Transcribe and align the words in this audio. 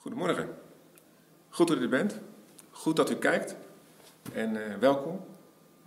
Goedemorgen. 0.00 0.48
Goed 1.48 1.68
dat 1.68 1.76
u 1.76 1.82
er 1.82 1.88
bent. 1.88 2.20
Goed 2.70 2.96
dat 2.96 3.10
u 3.10 3.14
kijkt. 3.14 3.56
En 4.32 4.54
uh, 4.54 4.74
welkom. 4.76 5.20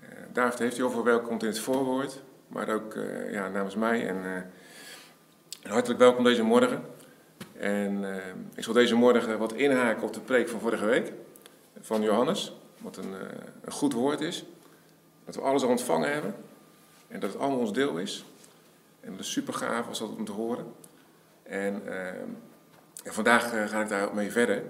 Uh, 0.01 0.09
David 0.33 0.59
heeft 0.59 0.77
u 0.77 0.83
al 0.83 0.89
verwelkomd 0.89 1.41
in 1.41 1.47
het 1.47 1.59
voorwoord. 1.59 2.21
Maar 2.47 2.69
ook 2.69 2.95
uh, 2.95 3.31
ja, 3.31 3.49
namens 3.49 3.75
mij. 3.75 4.07
En 4.07 4.51
hartelijk 5.63 5.99
welkom 5.99 6.23
deze 6.23 6.43
morgen. 6.43 6.83
En 7.57 8.05
ik 8.55 8.63
zal 8.63 8.73
deze 8.73 8.95
morgen 8.95 9.37
wat 9.37 9.53
inhaken 9.53 10.03
op 10.03 10.13
de 10.13 10.19
preek 10.19 10.49
van 10.49 10.59
vorige 10.59 10.85
week. 10.85 11.13
Van 11.79 12.01
Johannes. 12.01 12.55
Wat 12.77 12.97
een, 12.97 13.13
een 13.61 13.71
goed 13.71 13.93
woord 13.93 14.21
is. 14.21 14.45
Dat 15.25 15.35
we 15.35 15.41
alles 15.41 15.63
al 15.63 15.69
ontvangen 15.69 16.13
hebben. 16.13 16.35
En 17.07 17.19
dat 17.19 17.31
het 17.31 17.41
allemaal 17.41 17.59
ons 17.59 17.73
deel 17.73 17.97
is. 17.97 18.25
En 18.99 19.11
dat 19.11 19.19
is 19.19 19.31
super 19.31 19.53
gaaf 19.53 19.87
als 19.87 19.99
dat 19.99 20.15
om 20.17 20.25
te 20.25 20.31
horen. 20.31 20.65
En 21.43 21.81
vandaag 23.03 23.53
uh, 23.53 23.67
ga 23.67 23.81
ik 23.81 23.89
daar 23.89 24.15
mee 24.15 24.31
verder. 24.31 24.63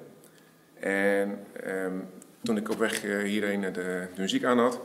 En 0.79 1.45
um, 1.67 2.09
toen 2.43 2.57
ik 2.57 2.69
op 2.69 2.77
weg 2.77 3.03
uh, 3.03 3.23
hierheen 3.23 3.61
de, 3.61 3.71
de, 3.71 4.07
muziek 4.17 4.43
aan 4.43 4.59
had, 4.59 4.81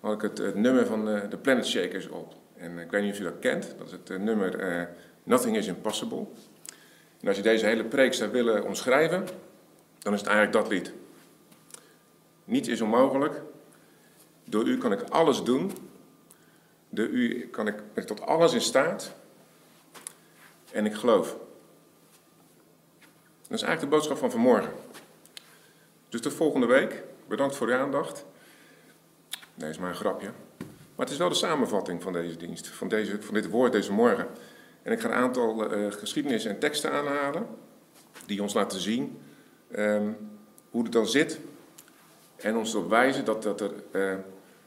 had 0.00 0.12
ik 0.14 0.20
het, 0.20 0.38
het 0.38 0.54
nummer 0.54 0.86
van 0.86 1.04
de, 1.04 1.26
de, 1.28 1.36
Planet 1.36 1.66
Shakers 1.66 2.08
op. 2.08 2.34
En 2.56 2.78
ik 2.78 2.90
weet 2.90 3.02
niet 3.02 3.12
of 3.12 3.20
u 3.20 3.22
dat 3.22 3.38
kent, 3.40 3.74
dat 3.78 3.86
is 3.86 3.92
het 3.92 4.18
nummer 4.18 4.88
Nothing 5.22 5.56
is 5.56 5.66
Impossible. 5.66 6.26
En 7.20 7.28
als 7.28 7.36
je 7.36 7.42
deze 7.42 7.66
hele 7.66 7.84
preek 7.84 8.14
zou 8.14 8.30
willen 8.30 8.64
omschrijven, 8.64 9.26
dan 9.98 10.12
is 10.12 10.20
het 10.20 10.28
eigenlijk 10.28 10.58
dat 10.58 10.72
lied. 10.72 10.92
Niets 12.44 12.68
is 12.68 12.80
onmogelijk. 12.80 13.42
Door 14.44 14.66
u 14.66 14.78
kan 14.78 14.92
ik 14.92 15.00
alles 15.00 15.42
doen. 15.42 15.72
Door 16.88 17.06
u 17.06 17.48
kan 17.48 17.64
ben 17.64 17.74
ik 17.94 18.04
tot 18.04 18.20
alles 18.20 18.52
in 18.52 18.60
staat. 18.60 19.14
En 20.72 20.86
ik 20.86 20.94
geloof. 20.94 21.36
Dat 23.52 23.60
is 23.60 23.66
eigenlijk 23.66 23.92
de 23.92 23.98
boodschap 23.98 24.30
van 24.30 24.40
vanmorgen. 24.40 24.72
Dus 26.08 26.20
de 26.20 26.30
volgende 26.30 26.66
week. 26.66 27.02
Bedankt 27.28 27.56
voor 27.56 27.66
uw 27.66 27.74
aandacht. 27.74 28.24
Nee, 29.54 29.70
is 29.70 29.78
maar 29.78 29.88
een 29.88 29.94
grapje. 29.94 30.30
Maar 30.58 31.06
het 31.06 31.10
is 31.10 31.16
wel 31.16 31.28
de 31.28 31.34
samenvatting 31.34 32.02
van 32.02 32.12
deze 32.12 32.36
dienst, 32.36 32.68
van, 32.68 32.88
deze, 32.88 33.22
van 33.22 33.34
dit 33.34 33.48
woord 33.48 33.72
deze 33.72 33.92
morgen. 33.92 34.26
En 34.82 34.92
ik 34.92 35.00
ga 35.00 35.08
een 35.08 35.14
aantal 35.14 35.76
uh, 35.76 35.92
geschiedenissen 35.92 36.50
en 36.50 36.58
teksten 36.58 36.92
aanhalen, 36.92 37.46
die 38.26 38.42
ons 38.42 38.54
laten 38.54 38.80
zien 38.80 39.18
um, 39.76 40.16
hoe 40.70 40.82
het 40.82 40.92
dan 40.92 41.06
zit. 41.06 41.38
En 42.36 42.56
ons 42.56 42.74
erop 42.74 42.90
wijzen 42.90 43.24
dat, 43.24 43.42
dat 43.42 43.60
er 43.60 43.72
uh, 43.92 44.14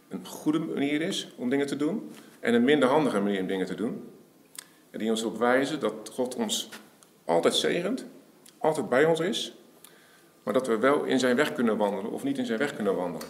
een 0.09 0.27
goede 0.27 0.59
manier 0.59 1.01
is 1.01 1.33
om 1.35 1.49
dingen 1.49 1.67
te 1.67 1.75
doen 1.75 2.11
en 2.39 2.53
een 2.53 2.63
minder 2.63 2.89
handige 2.89 3.19
manier 3.19 3.41
om 3.41 3.47
dingen 3.47 3.65
te 3.65 3.75
doen. 3.75 4.09
En 4.89 4.99
die 4.99 5.09
ons 5.09 5.21
erop 5.21 5.37
wijzen 5.37 5.79
dat 5.79 6.09
God 6.13 6.35
ons 6.35 6.69
altijd 7.23 7.55
zegent 7.55 8.05
altijd 8.65 8.89
bij 8.89 9.05
ons 9.05 9.19
is, 9.19 9.55
maar 10.43 10.53
dat 10.53 10.67
we 10.67 10.77
wel 10.77 11.03
in 11.03 11.19
zijn 11.19 11.35
weg 11.35 11.53
kunnen 11.53 11.77
wandelen 11.77 12.11
of 12.11 12.23
niet 12.23 12.37
in 12.37 12.45
zijn 12.45 12.59
weg 12.59 12.75
kunnen 12.75 12.95
wandelen. 12.95 13.27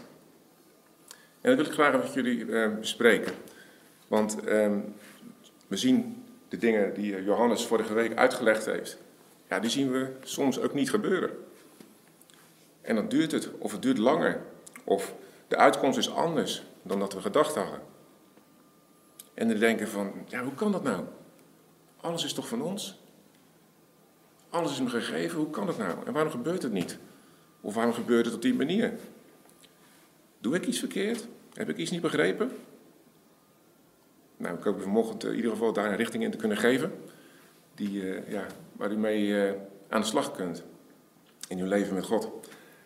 En 1.41 1.49
dat 1.51 1.55
wil 1.55 1.65
ik 1.65 1.71
graag 1.71 1.97
met 1.97 2.13
jullie 2.13 2.51
eh, 2.51 2.77
bespreken. 2.79 3.33
Want 4.07 4.43
eh, 4.43 4.71
we 5.67 5.77
zien 5.77 6.23
de 6.49 6.57
dingen 6.57 6.93
die 6.93 7.23
Johannes 7.23 7.65
vorige 7.65 7.93
week 7.93 8.15
uitgelegd 8.15 8.65
heeft, 8.65 8.97
ja, 9.49 9.59
die 9.59 9.69
zien 9.69 9.91
we 9.91 10.11
soms 10.23 10.59
ook 10.59 10.73
niet 10.73 10.89
gebeuren. 10.89 11.29
En 12.81 12.95
dan 12.95 13.07
duurt 13.07 13.31
het, 13.31 13.49
of 13.57 13.71
het 13.71 13.81
duurt 13.81 13.97
langer, 13.97 14.41
of 14.83 15.13
de 15.47 15.55
uitkomst 15.55 15.97
is 15.97 16.13
anders 16.13 16.63
dan 16.81 16.99
dat 16.99 17.13
we 17.13 17.21
gedacht 17.21 17.55
hadden. 17.55 17.79
En 19.33 19.47
dan 19.47 19.57
denken 19.59 19.87
van, 19.87 20.13
ja, 20.27 20.43
hoe 20.43 20.53
kan 20.53 20.71
dat 20.71 20.83
nou? 20.83 21.03
Alles 22.01 22.23
is 22.23 22.33
toch 22.33 22.47
van 22.47 22.61
ons? 22.61 22.99
Alles 24.55 24.71
is 24.71 24.81
me 24.81 24.89
gegeven, 24.89 25.37
hoe 25.37 25.49
kan 25.49 25.65
dat 25.65 25.77
nou? 25.77 25.97
En 26.05 26.13
waarom 26.13 26.31
gebeurt 26.31 26.63
het 26.63 26.71
niet? 26.71 26.97
Of 27.61 27.73
waarom 27.73 27.93
gebeurt 27.93 28.25
het 28.25 28.35
op 28.35 28.41
die 28.41 28.53
manier? 28.53 28.93
Doe 30.39 30.55
ik 30.55 30.65
iets 30.65 30.79
verkeerd? 30.79 31.27
Heb 31.53 31.69
ik 31.69 31.77
iets 31.77 31.91
niet 31.91 32.01
begrepen? 32.01 32.51
Nou, 34.37 34.57
ik 34.57 34.63
hoop 34.63 34.81
vanochtend 34.81 35.23
in 35.23 35.35
ieder 35.35 35.51
geval 35.51 35.73
daar 35.73 35.89
een 35.89 35.95
richting 35.95 36.23
in 36.23 36.31
te 36.31 36.37
kunnen 36.37 36.57
geven. 36.57 36.91
Die, 37.73 37.91
uh, 37.91 38.29
ja, 38.29 38.45
waar 38.71 38.91
u 38.91 38.97
mee 38.97 39.27
uh, 39.27 39.51
aan 39.89 40.01
de 40.01 40.07
slag 40.07 40.31
kunt 40.31 40.63
in 41.47 41.59
uw 41.59 41.67
leven 41.67 41.95
met 41.95 42.05
God. 42.05 42.29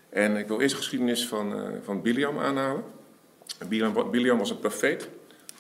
En 0.10 0.38
ik 0.38 0.48
wil 0.48 0.62
eerst 0.62 0.76
de 0.76 0.82
geschiedenis 0.82 1.28
van, 1.28 1.60
uh, 1.60 1.78
van 1.82 2.02
Biliam 2.02 2.40
aanhalen. 2.40 2.84
Biliam, 4.12 4.38
was 4.38 4.50
een 4.50 4.60
profeet 4.60 5.10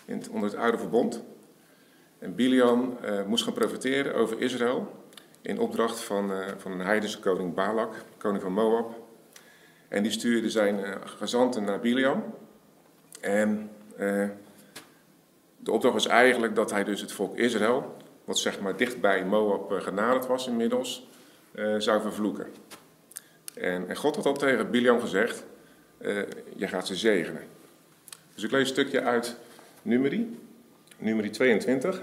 in 0.05 0.23
onder 0.31 0.49
het 0.49 0.59
oude 0.59 0.77
verbond. 0.77 1.23
En 2.19 2.35
Biliam 2.35 2.97
moest 3.27 3.43
gaan 3.43 3.53
profiteren 3.53 4.15
over 4.15 4.41
Israël 4.41 4.98
in 5.41 5.59
opdracht 5.59 5.99
van, 5.99 6.31
uh, 6.31 6.45
van 6.57 6.71
een 6.71 6.85
heidense 6.85 7.19
koning 7.19 7.53
Balak, 7.53 7.95
koning 8.17 8.41
van 8.41 8.53
Moab. 8.53 9.07
En 9.87 10.03
die 10.03 10.11
stuurde 10.11 10.49
zijn 10.49 10.79
uh, 10.79 10.95
gezanten 11.05 11.63
naar 11.63 11.79
Biliam. 11.79 12.33
En 13.21 13.69
uh, 13.99 14.29
de 15.57 15.71
opdracht 15.71 15.93
was 15.93 16.07
eigenlijk 16.07 16.55
dat 16.55 16.71
hij 16.71 16.83
dus 16.83 17.01
het 17.01 17.11
volk 17.11 17.37
Israël, 17.37 17.95
wat 18.25 18.37
zeg 18.37 18.59
maar 18.59 18.77
dicht 18.77 19.01
bij 19.01 19.25
Moab 19.25 19.71
genaderd 19.71 20.27
was 20.27 20.47
inmiddels, 20.47 21.07
zou 21.77 22.01
vervloeken. 22.01 22.47
En, 23.53 23.89
en, 23.89 23.95
God 23.95 24.15
had 24.15 24.25
al 24.25 24.33
tegen 24.33 24.71
Biliam 24.71 24.99
gezegd, 24.99 25.45
je 26.55 26.67
gaat 26.67 26.87
ze 26.87 26.95
zegenen. 26.95 27.43
Dus 28.33 28.43
ik 28.43 28.51
lees 28.51 28.61
een 28.61 28.73
stukje 28.73 29.01
uit 29.01 29.37
Numeri, 29.81 30.39
Numeri 30.97 31.29
22. 31.29 32.01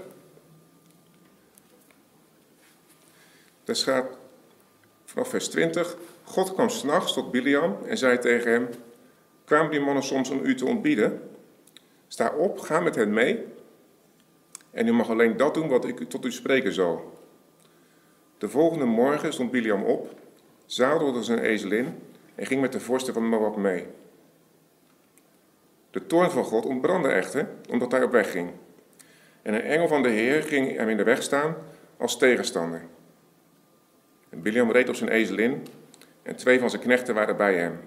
Daar 3.67 3.75
staat 3.75 4.17
vanaf 5.05 5.29
vers 5.29 5.47
20. 5.47 5.97
God 6.23 6.53
kwam 6.53 6.69
s'nachts 6.69 7.13
tot 7.13 7.31
Biliam 7.31 7.77
en 7.85 7.97
zei 7.97 8.19
tegen 8.19 8.51
hem: 8.51 8.69
Kwamen 9.45 9.71
die 9.71 9.79
mannen 9.79 10.03
soms 10.03 10.29
om 10.29 10.39
u 10.43 10.55
te 10.55 10.65
ontbieden? 10.65 11.21
Sta 12.07 12.33
op, 12.35 12.59
ga 12.59 12.79
met 12.79 12.95
hen 12.95 13.13
mee. 13.13 13.45
En 14.71 14.87
u 14.87 14.91
mag 14.91 15.09
alleen 15.09 15.37
dat 15.37 15.53
doen 15.53 15.67
wat 15.67 15.85
ik 15.85 16.09
tot 16.09 16.25
u 16.25 16.31
spreken 16.31 16.73
zal. 16.73 17.19
De 18.37 18.49
volgende 18.49 18.85
morgen 18.85 19.33
stond 19.33 19.51
Biliam 19.51 19.83
op, 19.83 20.19
zadelde 20.65 21.23
zijn 21.23 21.39
ezelin 21.39 21.99
en 22.35 22.45
ging 22.45 22.61
met 22.61 22.71
de 22.71 22.79
vorsten 22.79 23.13
van 23.13 23.29
Moab 23.29 23.57
mee. 23.57 23.87
De 25.91 26.05
toorn 26.05 26.31
van 26.31 26.43
God 26.43 26.65
ontbrandde 26.65 27.09
echter, 27.09 27.49
omdat 27.69 27.91
hij 27.91 28.03
op 28.03 28.11
weg 28.11 28.31
ging. 28.31 28.49
En 29.41 29.53
een 29.53 29.61
engel 29.61 29.87
van 29.87 30.03
de 30.03 30.09
Heer 30.09 30.43
ging 30.43 30.77
hem 30.77 30.89
in 30.89 30.97
de 30.97 31.03
weg 31.03 31.23
staan 31.23 31.55
als 31.97 32.17
tegenstander. 32.17 32.81
En 34.43 34.71
reed 34.71 34.89
op 34.89 34.95
zijn 34.95 35.09
ezelin 35.09 35.67
en 36.23 36.35
twee 36.35 36.59
van 36.59 36.69
zijn 36.69 36.81
knechten 36.81 37.15
waren 37.15 37.37
bij 37.37 37.55
hem. 37.55 37.79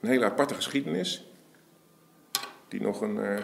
Een 0.00 0.08
hele 0.08 0.24
aparte 0.24 0.54
geschiedenis, 0.54 1.30
die 2.68 2.80
nog 2.80 3.00
een 3.00 3.16
uh, 3.16 3.38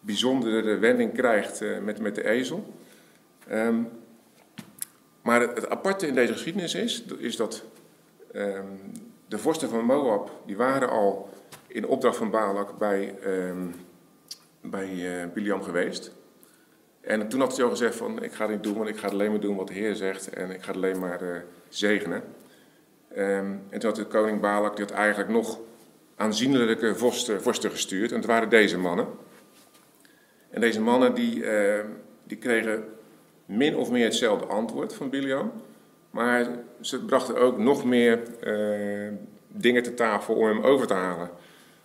bijzondere 0.00 0.78
wending 0.78 1.12
krijgt 1.12 1.62
uh, 1.62 1.78
met, 1.78 2.00
met 2.00 2.14
de 2.14 2.28
ezel. 2.28 2.74
Um, 3.50 3.88
maar 5.22 5.40
het, 5.40 5.68
aparte 5.68 6.06
in 6.06 6.14
deze 6.14 6.32
geschiedenis 6.32 6.74
is, 6.74 7.04
is 7.18 7.36
dat 7.36 7.64
um, 8.34 8.80
de 9.28 9.38
vorsten 9.38 9.68
van 9.68 9.84
Moab, 9.84 10.42
die 10.46 10.56
waren 10.56 10.88
al 10.90 11.28
in 11.66 11.86
opdracht 11.86 12.16
van 12.16 12.30
Balak 12.30 12.78
bij, 12.78 13.14
um, 13.24 13.74
bij 14.60 14.88
uh, 14.94 15.32
Biliam 15.32 15.62
geweest. 15.62 16.12
En 17.02 17.28
toen 17.28 17.40
had 17.40 17.56
hij 17.56 17.64
al 17.64 17.70
gezegd 17.70 17.96
van, 17.96 18.22
ik 18.22 18.32
ga 18.32 18.46
niet 18.46 18.62
doen, 18.62 18.76
want 18.76 18.88
ik 18.88 18.96
ga 18.96 19.08
alleen 19.08 19.30
maar 19.30 19.40
doen 19.40 19.56
wat 19.56 19.66
de 19.66 19.74
Heer 19.74 19.94
zegt 19.94 20.28
en 20.28 20.50
ik 20.50 20.62
ga 20.62 20.72
alleen 20.72 20.98
maar 20.98 21.22
uh, 21.22 21.36
zegenen. 21.68 22.22
Um, 23.16 23.62
en 23.68 23.78
toen 23.78 23.88
had 23.88 23.96
de 23.96 24.04
koning 24.04 24.40
Balak, 24.40 24.78
had 24.78 24.90
eigenlijk 24.90 25.30
nog 25.30 25.58
aanzienlijke 26.16 26.94
vorsten, 26.94 27.42
vorsten 27.42 27.70
gestuurd. 27.70 28.10
En 28.10 28.16
het 28.16 28.26
waren 28.26 28.48
deze 28.48 28.78
mannen. 28.78 29.06
En 30.50 30.60
deze 30.60 30.80
mannen 30.80 31.14
die, 31.14 31.36
uh, 31.36 31.80
die 32.24 32.36
kregen 32.36 32.84
min 33.46 33.76
of 33.76 33.90
meer 33.90 34.04
hetzelfde 34.04 34.46
antwoord 34.46 34.94
van 34.94 35.10
Biliam. 35.10 35.52
Maar 36.10 36.46
ze 36.80 37.04
brachten 37.04 37.36
ook 37.36 37.58
nog 37.58 37.84
meer 37.84 38.20
uh, 38.44 39.12
dingen 39.48 39.82
te 39.82 39.94
tafel 39.94 40.34
om 40.34 40.46
hem 40.46 40.60
over 40.60 40.86
te 40.86 40.94
halen. 40.94 41.30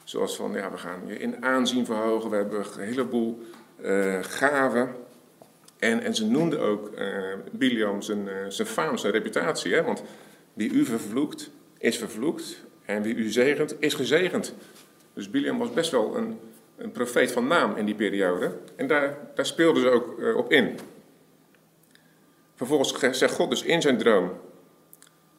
Zoals 0.03 0.35
van, 0.35 0.53
ja, 0.53 0.71
we 0.71 0.77
gaan 0.77 1.01
je 1.05 1.17
in 1.17 1.45
aanzien 1.45 1.85
verhogen, 1.85 2.29
we 2.29 2.35
hebben 2.35 2.59
een 2.59 2.83
heleboel 2.83 3.41
uh, 3.81 4.17
gaven. 4.21 4.95
En, 5.79 6.01
en 6.01 6.15
ze 6.15 6.25
noemden 6.25 6.59
ook 6.59 6.91
Biliam 7.51 8.01
zijn, 8.01 8.27
uh, 8.27 8.33
zijn 8.47 8.67
faam, 8.67 8.97
zijn 8.97 9.13
reputatie. 9.13 9.73
Hè? 9.73 9.83
Want 9.83 10.03
wie 10.53 10.71
u 10.71 10.85
vervloekt, 10.85 11.49
is 11.77 11.97
vervloekt. 11.97 12.65
En 12.85 13.01
wie 13.01 13.15
u 13.15 13.29
zegent, 13.29 13.75
is 13.79 13.93
gezegend. 13.93 14.55
Dus 15.13 15.29
Biliam 15.29 15.57
was 15.57 15.73
best 15.73 15.91
wel 15.91 16.17
een, 16.17 16.39
een 16.77 16.91
profeet 16.91 17.31
van 17.31 17.47
naam 17.47 17.75
in 17.75 17.85
die 17.85 17.95
periode. 17.95 18.57
En 18.75 18.87
daar, 18.87 19.17
daar 19.35 19.45
speelden 19.45 19.81
ze 19.81 19.89
ook 19.89 20.19
uh, 20.19 20.35
op 20.35 20.51
in. 20.51 20.79
Vervolgens 22.55 23.17
zegt 23.17 23.33
God 23.33 23.49
dus 23.49 23.63
in 23.63 23.81
zijn 23.81 23.97
droom, 23.97 24.31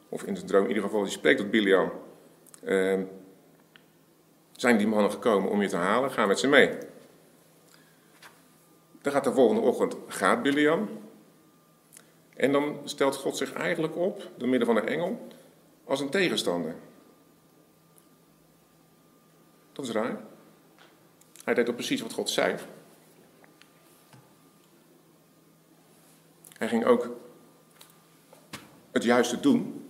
of 0.09 0.23
in 0.23 0.35
zijn 0.35 0.47
droom 0.47 0.61
in 0.61 0.67
ieder 0.67 0.83
geval, 0.83 1.03
die 1.03 1.11
spreekt 1.11 1.37
tot 1.37 1.51
Biliam. 1.51 1.91
Zijn 4.51 4.77
die 4.77 4.87
mannen 4.87 5.11
gekomen 5.11 5.49
om 5.49 5.61
je 5.61 5.67
te 5.67 5.75
halen? 5.75 6.11
Ga 6.11 6.25
met 6.25 6.39
ze 6.39 6.47
mee. 6.47 6.69
Dan 9.01 9.11
gaat 9.11 9.23
de 9.23 9.33
volgende 9.33 9.61
ochtend, 9.61 9.95
gaat 10.07 10.43
Biliam. 10.43 10.89
En 12.35 12.51
dan 12.51 12.79
stelt 12.83 13.15
God 13.15 13.37
zich 13.37 13.53
eigenlijk 13.53 13.95
op, 13.95 14.29
door 14.37 14.47
middel 14.47 14.67
van 14.67 14.77
een 14.77 14.87
engel, 14.87 15.27
als 15.83 15.99
een 15.99 16.09
tegenstander. 16.09 16.75
Dat 19.71 19.85
is 19.85 19.91
raar. 19.91 20.21
Hij 21.43 21.53
deed 21.53 21.69
ook 21.69 21.75
precies 21.75 22.01
wat 22.01 22.13
God 22.13 22.29
zei. 22.29 22.55
Hij 26.57 26.67
ging 26.67 26.85
ook 26.85 27.09
het 28.91 29.03
juiste 29.03 29.39
doen, 29.39 29.89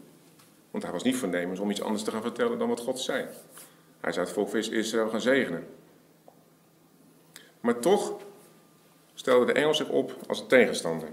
want 0.71 0.83
hij 0.83 0.91
was 0.94 1.03
niet 1.03 1.15
voornemens 1.15 1.59
om 1.59 1.69
iets 1.69 1.81
anders 1.81 2.03
te 2.03 2.11
gaan 2.11 2.21
vertellen 2.21 2.59
dan 2.59 2.67
wat 2.67 2.79
God 2.79 3.00
zei. 3.00 3.27
Hij 4.00 4.11
zou 4.11 4.25
het 4.25 4.35
volk 4.35 4.53
Israël 4.53 5.09
gaan 5.09 5.21
zegenen. 5.21 5.67
Maar 7.59 7.79
toch 7.79 8.21
stelde 9.19 9.45
de 9.45 9.51
engel 9.51 9.74
zich 9.74 9.89
op 9.89 10.16
als 10.27 10.39
een 10.39 10.48
tegenstander. 10.48 11.10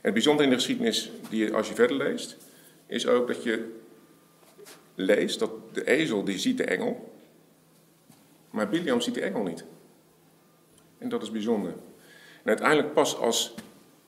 het 0.00 0.12
bijzondere 0.12 0.44
in 0.44 0.50
de 0.50 0.60
geschiedenis, 0.60 1.10
die 1.30 1.54
als 1.54 1.68
je 1.68 1.74
verder 1.74 1.96
leest, 1.96 2.36
is 2.86 3.06
ook 3.06 3.26
dat 3.26 3.42
je 3.42 3.80
leest 4.94 5.38
dat 5.38 5.50
de 5.72 5.86
ezel 5.86 6.24
die 6.24 6.38
ziet 6.38 6.56
de 6.56 6.64
engel, 6.64 7.12
maar 8.50 8.68
Biliam 8.68 9.00
ziet 9.00 9.14
de 9.14 9.20
engel 9.20 9.42
niet. 9.42 9.64
En 10.98 11.08
dat 11.08 11.22
is 11.22 11.30
bijzonder. 11.30 11.70
En 12.42 12.48
uiteindelijk 12.48 12.92
pas 12.92 13.16
als 13.16 13.54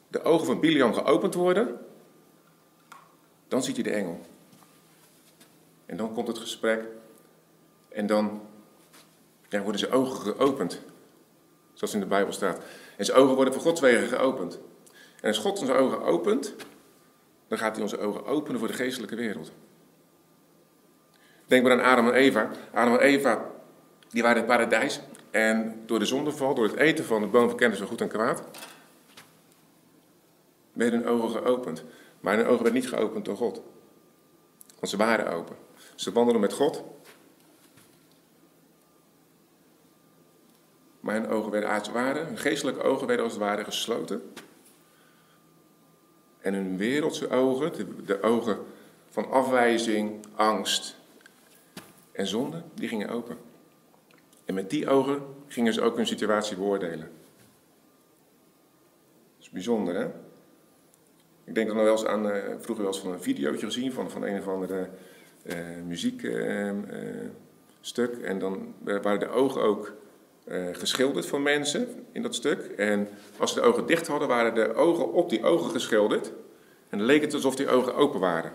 de 0.08 0.22
ogen 0.22 0.46
van 0.46 0.60
Biliam 0.60 0.94
geopend 0.94 1.34
worden, 1.34 1.78
dan 3.48 3.62
ziet 3.62 3.74
hij 3.74 3.84
de 3.84 3.90
engel. 3.90 4.20
En 5.86 5.96
dan 5.96 6.12
komt 6.12 6.28
het 6.28 6.38
gesprek 6.38 6.84
en 7.88 8.06
dan 8.06 8.48
ja, 9.50 9.62
worden 9.62 9.80
zijn 9.80 9.92
ogen 9.92 10.20
geopend. 10.20 10.80
Zoals 11.74 11.94
in 11.94 12.00
de 12.00 12.06
Bijbel 12.06 12.32
staat. 12.32 12.60
En 12.96 13.04
zijn 13.04 13.18
ogen 13.18 13.34
worden 13.34 13.54
voor 13.54 13.62
Gods 13.62 13.80
wegen 13.80 14.08
geopend. 14.08 14.58
En 15.20 15.28
als 15.28 15.38
God 15.38 15.60
onze 15.60 15.74
ogen 15.74 16.02
opent, 16.02 16.54
dan 17.48 17.58
gaat 17.58 17.74
hij 17.74 17.82
onze 17.82 17.98
ogen 17.98 18.24
openen 18.24 18.58
voor 18.58 18.68
de 18.68 18.74
geestelijke 18.74 19.16
wereld. 19.16 19.52
Denk 21.46 21.62
maar 21.62 21.72
aan 21.72 21.84
Adam 21.92 22.06
en 22.06 22.14
Eva. 22.14 22.50
Adam 22.72 22.94
en 22.94 23.00
Eva, 23.00 23.50
die 24.08 24.22
waren 24.22 24.42
in 24.42 24.48
het 24.48 24.56
paradijs. 24.56 25.00
En 25.30 25.82
door 25.86 25.98
de 25.98 26.04
zondeval, 26.04 26.54
door 26.54 26.64
het 26.64 26.76
eten 26.76 27.04
van 27.04 27.20
de 27.20 27.26
boom 27.26 27.48
van 27.48 27.56
kennis 27.56 27.78
van 27.78 27.86
goed 27.86 28.00
en 28.00 28.08
kwaad, 28.08 28.42
werden 30.72 31.00
hun 31.00 31.08
ogen 31.08 31.30
geopend. 31.30 31.84
Maar 32.20 32.36
hun 32.36 32.46
ogen 32.46 32.62
werden 32.62 32.80
niet 32.80 32.88
geopend 32.88 33.24
door 33.24 33.36
God. 33.36 33.62
Want 34.74 34.88
ze 34.88 34.96
waren 34.96 35.32
open. 35.32 35.56
Ze 35.94 36.12
wandelden 36.12 36.40
met 36.40 36.52
God. 36.52 36.82
Maar 41.00 41.14
hun 41.14 41.28
ogen 41.28 41.50
werden 41.50 41.70
als 41.70 41.88
het 41.92 42.26
hun 42.26 42.38
geestelijke 42.38 42.82
ogen 42.82 43.06
werden 43.06 43.24
als 43.24 43.34
het 43.34 43.42
ware 43.42 43.64
gesloten. 43.64 44.32
En 46.40 46.54
hun 46.54 46.76
wereldse 46.76 47.30
ogen, 47.30 47.72
de, 48.06 48.22
ogen 48.22 48.58
van 49.10 49.30
afwijzing, 49.30 50.26
angst 50.34 50.96
en 52.12 52.26
zonde, 52.26 52.62
die 52.74 52.88
gingen 52.88 53.08
open. 53.08 53.36
En 54.44 54.54
met 54.54 54.70
die 54.70 54.88
ogen 54.88 55.22
gingen 55.46 55.72
ze 55.72 55.80
ook 55.80 55.96
hun 55.96 56.06
situatie 56.06 56.56
beoordelen. 56.56 57.10
Dat 59.36 59.38
is 59.38 59.50
bijzonder, 59.50 59.94
hè? 59.94 60.06
Ik 61.44 61.54
denk 61.54 61.68
dan 61.68 61.76
wel 61.76 61.92
eens 61.92 62.04
aan, 62.04 62.26
uh, 62.26 62.44
vroeger 62.58 62.84
wel 62.84 62.92
eens 62.92 63.00
van 63.00 63.12
een 63.12 63.22
videootje 63.22 63.66
gezien 63.66 63.92
van, 63.92 64.10
van 64.10 64.22
een 64.22 64.38
of 64.38 64.48
andere 64.48 64.88
uh, 65.42 65.54
muziekstuk. 65.86 68.16
en 68.22 68.38
dan 68.38 68.74
waren 68.82 69.18
de 69.18 69.28
ogen 69.28 69.62
ook 69.62 69.92
geschilderd 70.72 71.26
van 71.26 71.42
mensen 71.42 72.06
in 72.12 72.22
dat 72.22 72.34
stuk. 72.34 72.60
En 72.76 73.08
als 73.36 73.52
ze 73.52 73.60
de 73.60 73.66
ogen 73.66 73.86
dicht 73.86 74.06
hadden, 74.06 74.28
waren 74.28 74.54
de 74.54 74.74
ogen 74.74 75.12
op 75.12 75.30
die 75.30 75.42
ogen 75.42 75.70
geschilderd. 75.70 76.32
En 76.88 76.98
dan 76.98 77.06
leek 77.06 77.20
het 77.20 77.34
alsof 77.34 77.56
die 77.56 77.68
ogen 77.68 77.94
open 77.94 78.20
waren. 78.20 78.52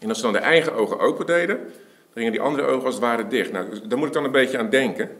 En 0.00 0.08
als 0.08 0.18
ze 0.18 0.24
dan 0.24 0.32
de 0.32 0.38
eigen 0.38 0.74
ogen 0.74 0.98
open 0.98 1.26
deden, 1.26 1.56
dan 1.56 2.14
gingen 2.14 2.32
die 2.32 2.40
andere 2.40 2.66
ogen 2.66 2.84
als 2.84 2.94
het 2.94 3.04
ware 3.04 3.26
dicht. 3.26 3.52
Nou, 3.52 3.86
daar 3.88 3.98
moet 3.98 4.06
ik 4.06 4.14
dan 4.14 4.24
een 4.24 4.30
beetje 4.30 4.58
aan 4.58 4.70
denken. 4.70 5.10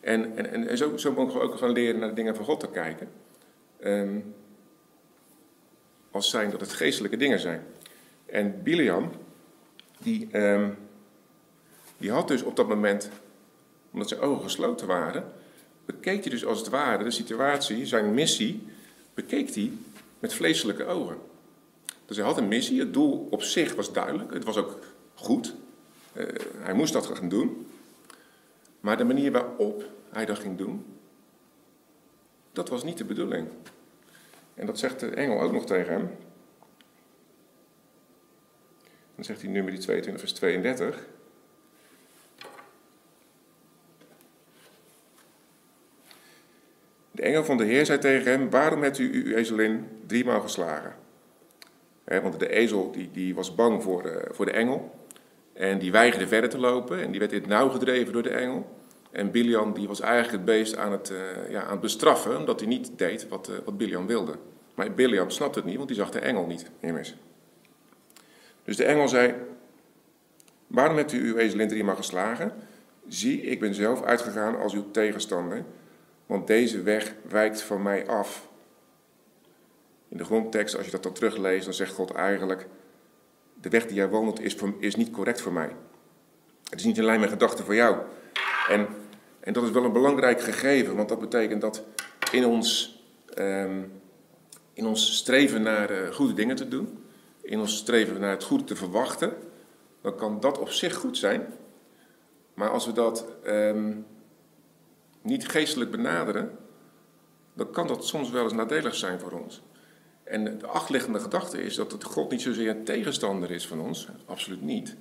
En, 0.00 0.36
en, 0.36 0.68
en 0.68 0.76
zo, 0.76 0.96
zo 0.96 1.12
mogen 1.12 1.34
we 1.34 1.46
ook 1.46 1.58
gaan 1.58 1.72
leren 1.72 2.00
naar 2.00 2.08
de 2.08 2.14
dingen 2.14 2.36
van 2.36 2.44
God 2.44 2.60
te 2.60 2.68
kijken. 2.68 3.08
Um, 3.84 4.34
als 6.10 6.30
zijn 6.30 6.50
dat 6.50 6.60
het 6.60 6.72
geestelijke 6.72 7.16
dingen 7.16 7.38
zijn. 7.38 7.62
En 8.26 8.62
Biliam, 8.62 9.10
die, 9.98 10.38
um, 10.38 10.76
die 11.98 12.10
had 12.10 12.28
dus 12.28 12.42
op 12.42 12.56
dat 12.56 12.68
moment, 12.68 13.10
omdat 13.90 14.08
zijn 14.08 14.20
ogen 14.20 14.42
gesloten 14.42 14.86
waren, 14.86 15.32
bekeek 15.84 16.20
hij 16.20 16.30
dus 16.30 16.44
als 16.44 16.58
het 16.58 16.68
ware 16.68 17.04
de 17.04 17.10
situatie, 17.10 17.86
zijn 17.86 18.14
missie, 18.14 18.66
bekeek 19.14 19.54
hij 19.54 19.72
met 20.18 20.34
vleeselijke 20.34 20.84
ogen. 20.84 21.16
Dus 22.06 22.16
hij 22.16 22.26
had 22.26 22.36
een 22.36 22.48
missie, 22.48 22.80
het 22.80 22.92
doel 22.92 23.28
op 23.30 23.42
zich 23.42 23.74
was 23.74 23.92
duidelijk, 23.92 24.32
het 24.32 24.44
was 24.44 24.56
ook 24.56 24.78
goed. 25.14 25.54
Uh, 26.12 26.26
hij 26.58 26.74
moest 26.74 26.92
dat 26.92 27.06
gaan 27.06 27.28
doen. 27.28 27.66
Maar 28.80 28.96
de 28.96 29.04
manier 29.04 29.32
waarop 29.32 29.84
hij 30.10 30.24
dat 30.24 30.38
ging 30.38 30.58
doen, 30.58 30.84
dat 32.52 32.68
was 32.68 32.84
niet 32.84 32.98
de 32.98 33.04
bedoeling. 33.04 33.48
En 34.54 34.66
dat 34.66 34.78
zegt 34.78 35.00
de 35.00 35.06
engel 35.06 35.40
ook 35.40 35.52
nog 35.52 35.66
tegen 35.66 35.92
hem. 35.92 36.10
Dan 39.14 39.24
zegt 39.24 39.42
hij 39.42 39.50
nummer 39.50 39.80
22, 39.80 40.20
vers 40.20 40.32
32. 40.32 41.06
De 47.18 47.24
engel 47.24 47.44
van 47.44 47.56
de 47.56 47.64
Heer 47.64 47.86
zei 47.86 47.98
tegen 47.98 48.30
hem: 48.30 48.50
Waarom 48.50 48.82
hebt 48.82 48.98
u 48.98 49.24
uw 49.24 49.34
ezelin 49.34 49.86
driemaal 50.06 50.40
geslagen? 50.40 50.94
want 52.04 52.38
de 52.38 52.48
ezel 52.48 52.90
die, 52.92 53.10
die 53.12 53.34
was 53.34 53.54
bang 53.54 53.82
voor 53.82 54.28
voor 54.30 54.44
de 54.44 54.50
engel. 54.50 54.94
En 55.52 55.78
die 55.78 55.92
weigerde 55.92 56.28
verder 56.28 56.50
te 56.50 56.58
lopen. 56.58 57.02
En 57.02 57.10
die 57.10 57.20
werd 57.20 57.32
in 57.32 57.40
het 57.40 57.48
nauw 57.48 57.68
gedreven 57.68 58.12
door 58.12 58.22
de 58.22 58.30
engel. 58.30 58.76
En 59.10 59.30
Biliam 59.30 59.74
die 59.74 59.88
was 59.88 60.00
eigenlijk 60.00 60.32
het 60.32 60.44
beest 60.44 60.76
aan 60.76 60.92
het, 60.92 61.10
uh, 61.10 61.50
ja, 61.50 61.62
aan 61.62 61.70
het 61.70 61.80
bestraffen. 61.80 62.36
Omdat 62.36 62.60
hij 62.60 62.68
niet 62.68 62.90
deed 62.96 63.28
wat, 63.28 63.50
uh, 63.50 63.56
wat 63.64 64.06
wilde. 64.06 64.34
Maar 64.74 64.92
Biliam 64.92 65.30
snapte 65.30 65.58
het 65.58 65.68
niet, 65.68 65.76
want 65.76 65.88
die 65.88 65.96
zag 65.96 66.10
de 66.10 66.18
engel 66.18 66.46
niet 66.46 66.70
immers. 66.80 67.14
Dus 68.64 68.76
de 68.76 68.84
engel 68.84 69.08
zei: 69.08 69.34
Waarom 70.66 70.96
hebt 70.96 71.12
u 71.12 71.28
uw 71.28 71.36
ezelin 71.36 71.68
driemaal 71.68 71.96
geslagen? 71.96 72.52
Zie, 73.08 73.40
ik 73.40 73.60
ben 73.60 73.74
zelf 73.74 74.02
uitgegaan 74.02 74.58
als 74.58 74.74
uw 74.74 74.90
tegenstander. 74.90 75.64
Want 76.28 76.46
deze 76.46 76.82
weg 76.82 77.14
wijkt 77.28 77.62
van 77.62 77.82
mij 77.82 78.06
af. 78.06 78.48
In 80.08 80.16
de 80.16 80.24
grondtekst, 80.24 80.76
als 80.76 80.84
je 80.84 80.90
dat 80.90 81.02
dan 81.02 81.12
terugleest, 81.12 81.64
dan 81.64 81.74
zegt 81.74 81.92
God 81.92 82.10
eigenlijk: 82.10 82.66
De 83.60 83.68
weg 83.68 83.86
die 83.86 83.96
jij 83.96 84.08
wandelt 84.08 84.40
is, 84.40 84.56
is 84.78 84.96
niet 84.96 85.10
correct 85.10 85.40
voor 85.40 85.52
mij. 85.52 85.76
Het 86.70 86.78
is 86.78 86.84
niet 86.84 86.98
in 86.98 87.04
lijn 87.04 87.20
met 87.20 87.28
gedachten 87.28 87.64
voor 87.64 87.74
jou. 87.74 87.96
En, 88.68 88.86
en 89.40 89.52
dat 89.52 89.64
is 89.64 89.70
wel 89.70 89.84
een 89.84 89.92
belangrijk 89.92 90.40
gegeven, 90.40 90.96
want 90.96 91.08
dat 91.08 91.20
betekent 91.20 91.60
dat 91.60 91.84
in 92.32 92.46
ons, 92.46 93.00
um, 93.38 93.92
in 94.72 94.86
ons 94.86 95.16
streven 95.16 95.62
naar 95.62 95.90
uh, 95.90 96.10
goede 96.14 96.34
dingen 96.34 96.56
te 96.56 96.68
doen, 96.68 97.04
in 97.40 97.60
ons 97.60 97.76
streven 97.76 98.20
naar 98.20 98.30
het 98.30 98.44
goede 98.44 98.64
te 98.64 98.76
verwachten, 98.76 99.32
dan 100.00 100.16
kan 100.16 100.40
dat 100.40 100.58
op 100.58 100.70
zich 100.70 100.94
goed 100.94 101.16
zijn. 101.16 101.46
Maar 102.54 102.70
als 102.70 102.86
we 102.86 102.92
dat 102.92 103.24
um, 103.46 104.06
niet 105.28 105.48
geestelijk 105.48 105.90
benaderen, 105.90 106.58
dan 107.54 107.70
kan 107.70 107.86
dat 107.86 108.06
soms 108.06 108.30
wel 108.30 108.42
eens 108.42 108.52
nadelig 108.52 108.94
zijn 108.94 109.20
voor 109.20 109.32
ons. 109.32 109.62
En 110.24 110.58
de 110.58 110.66
achterliggende 110.66 111.20
gedachte 111.20 111.62
is 111.62 111.74
dat 111.74 111.92
het 111.92 112.04
God 112.04 112.30
niet 112.30 112.42
zozeer 112.42 112.70
een 112.70 112.84
tegenstander 112.84 113.50
is 113.50 113.66
van 113.66 113.80
ons, 113.80 114.08
absoluut 114.24 114.62
niet. 114.62 114.96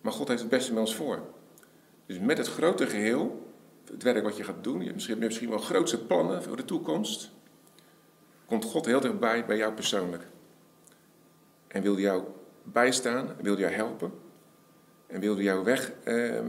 Maar 0.00 0.12
God 0.12 0.28
heeft 0.28 0.40
het 0.40 0.50
beste 0.50 0.72
met 0.72 0.80
ons 0.80 0.94
voor. 0.94 1.22
Dus 2.06 2.18
met 2.18 2.38
het 2.38 2.48
grote 2.48 2.86
geheel, 2.86 3.52
het 3.90 4.02
werk 4.02 4.24
wat 4.24 4.36
je 4.36 4.44
gaat 4.44 4.64
doen, 4.64 4.78
je 4.78 4.82
hebt 4.82 4.94
misschien, 4.94 5.18
misschien 5.18 5.48
wel 5.48 5.58
grootste 5.58 6.06
plannen 6.06 6.42
voor 6.42 6.56
de 6.56 6.64
toekomst, 6.64 7.30
komt 8.46 8.64
God 8.64 8.86
heel 8.86 9.00
dichtbij 9.00 9.46
bij 9.46 9.56
jou 9.56 9.72
persoonlijk. 9.72 10.26
En 11.68 11.82
wil 11.82 11.98
jou 11.98 12.22
bijstaan, 12.62 13.36
wil 13.40 13.58
jou 13.58 13.72
helpen 13.72 14.12
en 15.06 15.20
wil 15.20 15.40
jouw 15.40 15.62
weg 15.62 15.92
eh, 16.04 16.40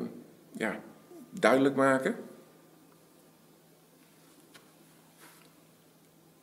ja, 0.52 0.80
duidelijk 1.40 1.76
maken. 1.76 2.16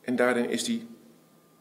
En 0.01 0.15
daarin 0.15 0.49
is 0.49 0.67
hij 0.67 0.85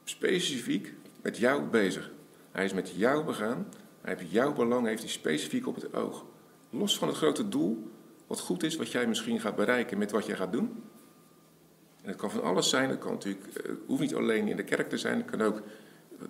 specifiek 0.04 0.94
met 1.22 1.38
jou 1.38 1.62
bezig. 1.62 2.10
Hij 2.50 2.64
is 2.64 2.72
met 2.72 2.90
jou 2.90 3.24
begaan. 3.24 3.66
Hij 4.00 4.14
heeft 4.14 4.30
jouw 4.30 4.52
belang 4.52 4.86
heeft 4.86 5.02
hij 5.02 5.10
specifiek 5.10 5.66
op 5.66 5.74
het 5.74 5.94
oog. 5.94 6.24
Los 6.70 6.98
van 6.98 7.08
het 7.08 7.16
grote 7.16 7.48
doel, 7.48 7.90
wat 8.26 8.40
goed 8.40 8.62
is, 8.62 8.76
wat 8.76 8.92
jij 8.92 9.06
misschien 9.06 9.40
gaat 9.40 9.56
bereiken 9.56 9.98
met 9.98 10.10
wat 10.10 10.26
jij 10.26 10.36
gaat 10.36 10.52
doen. 10.52 10.82
En 12.02 12.08
het 12.08 12.16
kan 12.16 12.30
van 12.30 12.42
alles 12.42 12.68
zijn. 12.68 12.90
Het 12.90 12.98
kan 12.98 13.12
natuurlijk, 13.12 13.46
eh, 13.46 13.72
hoeft 13.86 14.00
niet 14.00 14.14
alleen 14.14 14.48
in 14.48 14.56
de 14.56 14.64
kerk 14.64 14.88
te 14.88 14.98
zijn. 14.98 15.16
Het 15.16 15.30
kan 15.30 15.40
ook 15.40 15.62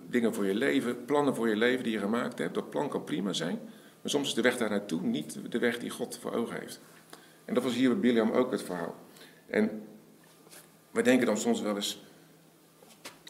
dingen 0.08 0.34
voor 0.34 0.46
je 0.46 0.54
leven, 0.54 1.04
plannen 1.04 1.34
voor 1.34 1.48
je 1.48 1.56
leven 1.56 1.84
die 1.84 1.92
je 1.92 1.98
gemaakt 1.98 2.38
hebt. 2.38 2.54
Dat 2.54 2.70
plan 2.70 2.88
kan 2.88 3.04
prima 3.04 3.32
zijn. 3.32 3.58
Maar 4.00 4.10
soms 4.10 4.28
is 4.28 4.34
de 4.34 4.42
weg 4.42 4.56
daar 4.56 4.70
naartoe 4.70 5.02
niet 5.02 5.38
de 5.48 5.58
weg 5.58 5.78
die 5.78 5.90
God 5.90 6.18
voor 6.18 6.32
ogen 6.32 6.60
heeft. 6.60 6.80
En 7.52 7.58
dat 7.58 7.66
was 7.66 7.76
hier 7.76 7.88
bij 7.88 7.98
Biliam 7.98 8.30
ook 8.30 8.50
het 8.50 8.62
verhaal. 8.62 8.96
En 9.46 9.86
wij 10.90 11.02
denken 11.02 11.26
dan 11.26 11.36
soms 11.36 11.60
wel 11.60 11.74
eens, 11.74 12.02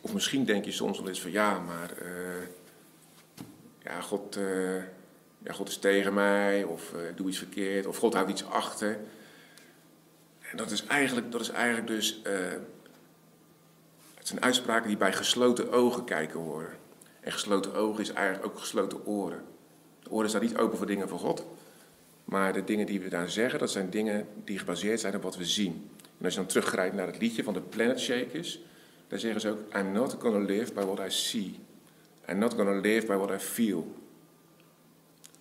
of 0.03 0.13
misschien 0.13 0.45
denk 0.45 0.65
je 0.65 0.73
soms 0.73 0.99
wel 0.99 1.09
eens 1.09 1.21
van 1.21 1.31
ja, 1.31 1.59
maar 1.59 1.91
uh, 2.03 2.47
ja, 3.83 4.01
God, 4.01 4.37
uh, 4.37 4.77
ja, 5.39 5.53
God 5.53 5.69
is 5.69 5.79
tegen 5.79 6.15
mij, 6.15 6.65
of 6.65 6.93
uh, 6.93 7.01
doe 7.17 7.29
iets 7.29 7.39
verkeerd, 7.39 7.87
of 7.87 7.97
God 7.97 8.15
houdt 8.15 8.31
iets 8.31 8.45
achter. 8.45 8.99
En 10.41 10.57
dat 10.57 10.71
is 10.71 10.87
eigenlijk, 10.87 11.33
dat 11.33 11.41
is 11.41 11.51
eigenlijk 11.51 11.87
dus, 11.87 12.21
het 14.15 14.29
zijn 14.29 14.43
uitspraken 14.43 14.89
die 14.89 14.97
bij 14.97 15.13
gesloten 15.13 15.73
ogen 15.73 16.05
kijken 16.05 16.41
horen. 16.41 16.79
En 17.21 17.33
gesloten 17.33 17.75
ogen 17.75 18.01
is 18.01 18.13
eigenlijk 18.13 18.47
ook 18.47 18.59
gesloten 18.59 19.07
oren. 19.07 19.45
De 20.03 20.11
oren 20.11 20.29
staan 20.29 20.43
niet 20.43 20.57
open 20.57 20.79
voor 20.79 20.87
dingen 20.87 21.09
van 21.09 21.19
God. 21.19 21.45
Maar 22.33 22.53
de 22.53 22.65
dingen 22.65 22.87
die 22.87 23.01
we 23.01 23.09
daar 23.09 23.31
zeggen, 23.31 23.59
dat 23.59 23.71
zijn 23.71 23.91
dingen 23.91 24.27
die 24.45 24.59
gebaseerd 24.59 25.01
zijn 25.01 25.15
op 25.17 25.23
wat 25.23 25.37
we 25.37 25.45
zien. 25.45 25.91
En 26.19 26.25
als 26.25 26.35
je 26.35 26.39
dan 26.39 26.49
teruggrijpt 26.49 26.95
naar 26.95 27.07
het 27.07 27.19
liedje 27.19 27.43
van 27.43 27.55
de 27.55 27.61
Planet 27.61 28.01
Shakers, 28.01 28.61
dan 29.09 29.19
zeggen 29.19 29.41
ze 29.41 29.49
ook: 29.49 29.75
I'm 29.77 29.93
not 29.93 30.17
gonna 30.21 30.39
live 30.39 30.73
by 30.73 30.81
what 30.81 30.99
I 30.99 31.11
see. 31.11 31.59
I'm 32.29 32.39
not 32.39 32.55
gonna 32.55 32.81
live 32.81 33.07
by 33.07 33.15
what 33.15 33.31
I 33.31 33.39
feel. 33.39 33.95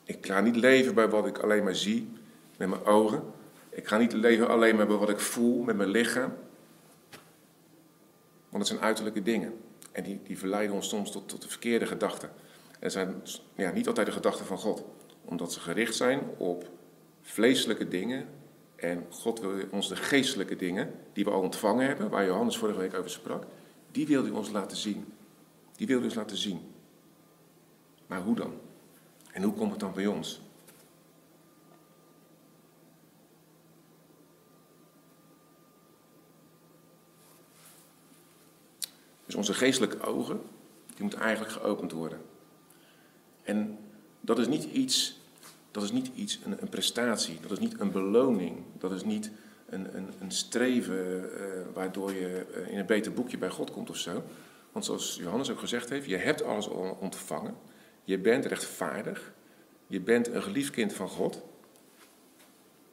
Ik 0.03 0.25
ga 0.25 0.41
niet 0.41 0.55
leven 0.55 0.93
bij 0.93 1.09
wat 1.09 1.27
ik 1.27 1.37
alleen 1.37 1.63
maar 1.63 1.75
zie 1.75 2.09
met 2.57 2.69
mijn 2.69 2.85
ogen. 2.85 3.23
Ik 3.69 3.87
ga 3.87 3.97
niet 3.97 4.13
leven 4.13 4.47
alleen 4.47 4.75
maar 4.75 4.87
bij 4.87 4.95
wat 4.95 5.09
ik 5.09 5.19
voel 5.19 5.63
met 5.63 5.77
mijn 5.77 5.89
lichaam. 5.89 6.33
Want 8.49 8.63
het 8.63 8.67
zijn 8.67 8.79
uiterlijke 8.79 9.21
dingen. 9.21 9.53
En 9.91 10.03
die, 10.03 10.19
die 10.23 10.37
verleiden 10.37 10.75
ons 10.75 10.89
soms 10.89 11.11
tot, 11.11 11.29
tot 11.29 11.41
de 11.41 11.49
verkeerde 11.49 11.85
gedachten. 11.85 12.29
En 12.79 12.91
zijn 12.91 13.21
ja, 13.55 13.71
niet 13.71 13.87
altijd 13.87 14.05
de 14.05 14.13
gedachten 14.13 14.45
van 14.45 14.57
God. 14.57 14.83
Omdat 15.25 15.53
ze 15.53 15.59
gericht 15.59 15.95
zijn 15.95 16.19
op 16.37 16.79
vleeselijke 17.31 17.87
dingen. 17.87 18.27
En 18.75 19.05
God 19.09 19.39
wil 19.39 19.67
ons 19.71 19.87
de 19.87 19.95
geestelijke 19.95 20.55
dingen, 20.55 20.93
die 21.13 21.23
we 21.23 21.31
al 21.31 21.41
ontvangen 21.41 21.87
hebben, 21.87 22.09
waar 22.09 22.25
Johannes 22.25 22.57
vorige 22.57 22.79
week 22.79 22.93
over 22.93 23.09
sprak, 23.09 23.45
die 23.91 24.07
wil 24.07 24.23
hij 24.23 24.31
ons 24.31 24.49
laten 24.49 24.77
zien. 24.77 25.13
Die 25.75 25.87
wil 25.87 25.95
hij 25.95 26.05
ons 26.05 26.15
laten 26.15 26.37
zien. 26.37 26.61
Maar 28.07 28.21
hoe 28.21 28.35
dan? 28.35 28.53
En 29.31 29.43
hoe 29.43 29.53
komt 29.53 29.71
het 29.71 29.79
dan 29.79 29.93
bij 29.93 30.07
ons? 30.07 30.41
Dus 39.25 39.35
onze 39.35 39.53
geestelijke 39.53 39.99
ogen, 39.99 40.41
die 40.87 41.01
moeten 41.01 41.19
eigenlijk 41.19 41.51
geopend 41.51 41.91
worden. 41.91 42.21
En 43.43 43.79
dat 44.21 44.39
is 44.39 44.47
niet 44.47 44.63
iets, 44.63 45.20
dat 45.71 45.83
is 45.83 45.91
niet 45.91 46.11
iets 46.15 46.39
een, 46.45 46.61
een 46.61 46.69
prestatie, 46.69 47.39
dat 47.41 47.51
is 47.51 47.59
niet 47.59 47.79
een 47.79 47.91
beloning, 47.91 48.57
dat 48.77 48.91
is 48.91 49.03
niet 49.03 49.31
een, 49.69 49.95
een, 49.95 50.09
een 50.19 50.31
streven 50.31 51.23
uh, 51.23 51.29
waardoor 51.73 52.13
je 52.13 52.45
uh, 52.57 52.71
in 52.71 52.79
een 52.79 52.85
beter 52.85 53.13
boekje 53.13 53.37
bij 53.37 53.49
God 53.49 53.71
komt 53.71 53.89
of 53.89 53.97
zo. 53.97 54.23
Want 54.71 54.85
zoals 54.85 55.17
Johannes 55.21 55.51
ook 55.51 55.59
gezegd 55.59 55.89
heeft, 55.89 56.05
je 56.05 56.17
hebt 56.17 56.43
alles 56.43 56.69
al 56.69 56.97
ontvangen. 56.99 57.55
Je 58.03 58.19
bent 58.19 58.45
rechtvaardig. 58.45 59.33
Je 59.87 60.01
bent 60.01 60.27
een 60.27 60.43
geliefd 60.43 60.71
kind 60.71 60.93
van 60.93 61.07
God. 61.07 61.41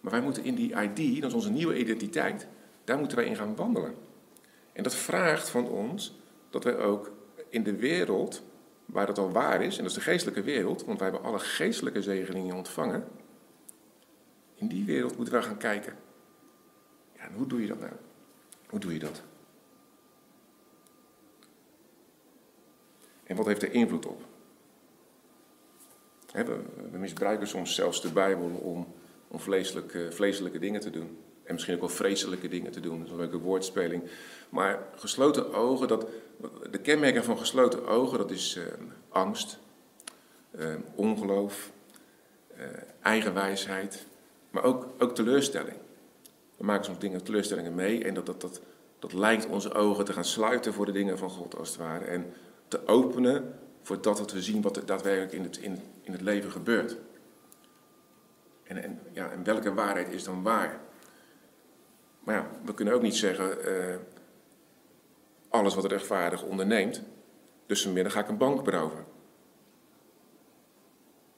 Maar 0.00 0.12
wij 0.12 0.20
moeten 0.20 0.44
in 0.44 0.54
die 0.54 0.74
ID, 0.74 1.20
dat 1.20 1.30
is 1.30 1.36
onze 1.36 1.50
nieuwe 1.50 1.78
identiteit, 1.78 2.46
daar 2.84 2.98
moeten 2.98 3.16
wij 3.16 3.26
in 3.26 3.36
gaan 3.36 3.56
wandelen. 3.56 3.94
En 4.72 4.82
dat 4.82 4.94
vraagt 4.94 5.48
van 5.48 5.68
ons 5.68 6.14
dat 6.50 6.64
wij 6.64 6.76
ook 6.76 7.12
in 7.48 7.62
de 7.62 7.76
wereld, 7.76 8.42
waar 8.88 9.06
dat 9.06 9.18
al 9.18 9.32
waar 9.32 9.62
is, 9.62 9.76
en 9.76 9.82
dat 9.82 9.90
is 9.90 9.98
de 9.98 10.10
geestelijke 10.10 10.42
wereld, 10.42 10.84
want 10.84 10.98
wij 10.98 11.08
hebben 11.10 11.28
alle 11.28 11.38
geestelijke 11.38 12.02
zegeningen 12.02 12.54
ontvangen, 12.54 13.08
in 14.54 14.68
die 14.68 14.84
wereld 14.84 15.16
moeten 15.16 15.34
wij 15.34 15.42
gaan 15.42 15.56
kijken. 15.56 15.96
Ja, 17.16 17.22
en 17.22 17.32
hoe 17.32 17.46
doe 17.46 17.60
je 17.60 17.66
dat 17.66 17.80
nou? 17.80 17.92
Hoe 18.68 18.80
doe 18.80 18.92
je 18.92 18.98
dat? 18.98 19.22
En 23.24 23.36
wat 23.36 23.46
heeft 23.46 23.62
er 23.62 23.72
invloed 23.72 24.06
op? 24.06 24.22
We, 26.32 26.62
we 26.90 26.98
misbruiken 26.98 27.46
soms 27.46 27.74
zelfs 27.74 28.02
de 28.02 28.12
Bijbel 28.12 28.50
om, 28.50 28.94
om 29.28 29.40
vleeselijke, 29.40 30.12
vleeselijke 30.12 30.58
dingen 30.58 30.80
te 30.80 30.90
doen. 30.90 31.18
En 31.48 31.54
misschien 31.54 31.74
ook 31.74 31.80
wel 31.80 31.88
vreselijke 31.88 32.48
dingen 32.48 32.72
te 32.72 32.80
doen. 32.80 32.98
Dat 32.98 33.06
is 33.06 33.12
een 33.12 33.18
leuke 33.18 33.38
woordspeling. 33.38 34.02
Maar 34.48 34.82
gesloten 34.96 35.54
ogen, 35.54 35.88
dat, 35.88 36.06
de 36.70 36.78
kenmerken 36.78 37.24
van 37.24 37.38
gesloten 37.38 37.86
ogen, 37.86 38.18
dat 38.18 38.30
is 38.30 38.56
uh, 38.56 38.64
angst, 39.08 39.58
uh, 40.58 40.74
ongeloof, 40.94 41.70
uh, 42.56 42.64
eigenwijsheid, 43.02 44.06
maar 44.50 44.62
ook, 44.62 44.86
ook 44.98 45.14
teleurstelling. 45.14 45.76
We 46.56 46.64
maken 46.64 46.84
soms 46.84 46.98
dingen, 46.98 47.22
teleurstellingen 47.22 47.74
mee 47.74 48.04
en 48.04 48.14
dat, 48.14 48.26
dat, 48.26 48.40
dat, 48.40 48.60
dat 48.98 49.12
lijkt 49.12 49.46
onze 49.46 49.74
ogen 49.74 50.04
te 50.04 50.12
gaan 50.12 50.24
sluiten 50.24 50.72
voor 50.72 50.86
de 50.86 50.92
dingen 50.92 51.18
van 51.18 51.30
God 51.30 51.56
als 51.56 51.68
het 51.68 51.78
ware. 51.78 52.04
En 52.04 52.32
te 52.68 52.86
openen 52.86 53.54
voor 53.82 54.00
dat 54.00 54.32
we 54.32 54.42
zien 54.42 54.62
wat 54.62 54.76
er 54.76 54.86
daadwerkelijk 54.86 55.32
in 55.32 55.42
het, 55.42 55.56
in, 55.56 55.78
in 56.02 56.12
het 56.12 56.20
leven 56.20 56.50
gebeurt. 56.50 56.96
En, 58.64 58.82
en, 58.82 59.00
ja, 59.12 59.30
en 59.30 59.44
welke 59.44 59.74
waarheid 59.74 60.12
is 60.12 60.24
dan 60.24 60.42
waar? 60.42 60.86
Maar 62.28 62.36
ja, 62.36 62.46
we 62.64 62.74
kunnen 62.74 62.94
ook 62.94 63.02
niet 63.02 63.16
zeggen, 63.16 63.68
uh, 63.68 63.96
alles 65.48 65.74
wat 65.74 65.84
rechtvaardig 65.84 66.42
onderneemt, 66.42 67.02
dus 67.66 67.82
vanmiddag 67.82 68.12
ga 68.12 68.20
ik 68.20 68.28
een 68.28 68.36
bank 68.36 68.64
beroven. 68.64 68.98
Ik 68.98 69.04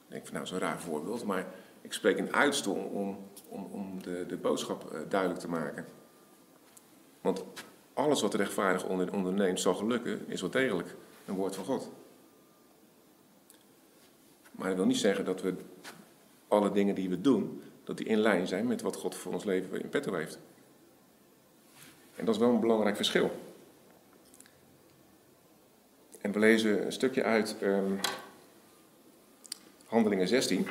denk 0.08 0.26
van 0.26 0.34
nou, 0.34 0.52
een 0.52 0.58
raar 0.58 0.80
voorbeeld, 0.80 1.24
maar 1.24 1.46
ik 1.80 1.92
spreek 1.92 2.16
in 2.16 2.34
uitstel 2.34 2.74
om, 2.74 3.18
om, 3.48 3.64
om 3.64 4.02
de, 4.02 4.24
de 4.28 4.36
boodschap 4.36 4.92
uh, 4.92 4.98
duidelijk 5.08 5.40
te 5.40 5.48
maken. 5.48 5.86
Want 7.20 7.44
alles 7.92 8.22
wat 8.22 8.34
rechtvaardig 8.34 8.84
onderneemt 9.12 9.60
zal 9.60 9.74
gelukken, 9.74 10.28
is 10.28 10.40
wel 10.40 10.50
degelijk 10.50 10.96
een 11.26 11.34
woord 11.34 11.54
van 11.54 11.64
God. 11.64 11.90
Maar 14.50 14.68
dat 14.68 14.76
wil 14.76 14.86
niet 14.86 14.96
zeggen 14.96 15.24
dat 15.24 15.42
we 15.42 15.54
alle 16.48 16.72
dingen 16.72 16.94
die 16.94 17.08
we 17.08 17.20
doen, 17.20 17.62
dat 17.84 17.96
die 17.96 18.06
in 18.06 18.18
lijn 18.18 18.46
zijn 18.46 18.66
met 18.66 18.82
wat 18.82 18.96
God 18.96 19.14
voor 19.14 19.32
ons 19.32 19.44
leven 19.44 19.82
in 19.82 19.88
petto 19.88 20.14
heeft. 20.14 20.38
En 22.20 22.26
dat 22.26 22.34
is 22.34 22.40
wel 22.40 22.50
een 22.50 22.60
belangrijk 22.60 22.96
verschil. 22.96 23.30
En 26.20 26.32
we 26.32 26.38
lezen 26.38 26.84
een 26.84 26.92
stukje 26.92 27.22
uit 27.22 27.56
um, 27.62 28.00
Handelingen 29.86 30.28
16. 30.28 30.66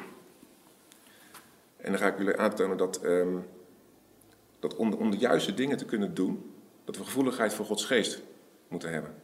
En 1.78 1.92
dan 1.92 1.98
ga 1.98 2.08
ik 2.08 2.18
jullie 2.18 2.38
aantonen 2.38 2.78
dat, 2.78 3.04
um, 3.04 3.48
dat 4.60 4.76
om, 4.76 5.12
de 5.12 5.18
juiste 5.18 5.54
dingen 5.54 5.78
te 5.78 5.86
kunnen 5.86 6.14
doen, 6.14 6.54
dat 6.86 6.98
we 6.98 7.04
gevoeligheid 7.04 7.54
voor 7.54 7.66
Gods 7.66 7.86
geest 7.86 8.22
moeten 8.68 8.92
hebben. 8.92 9.16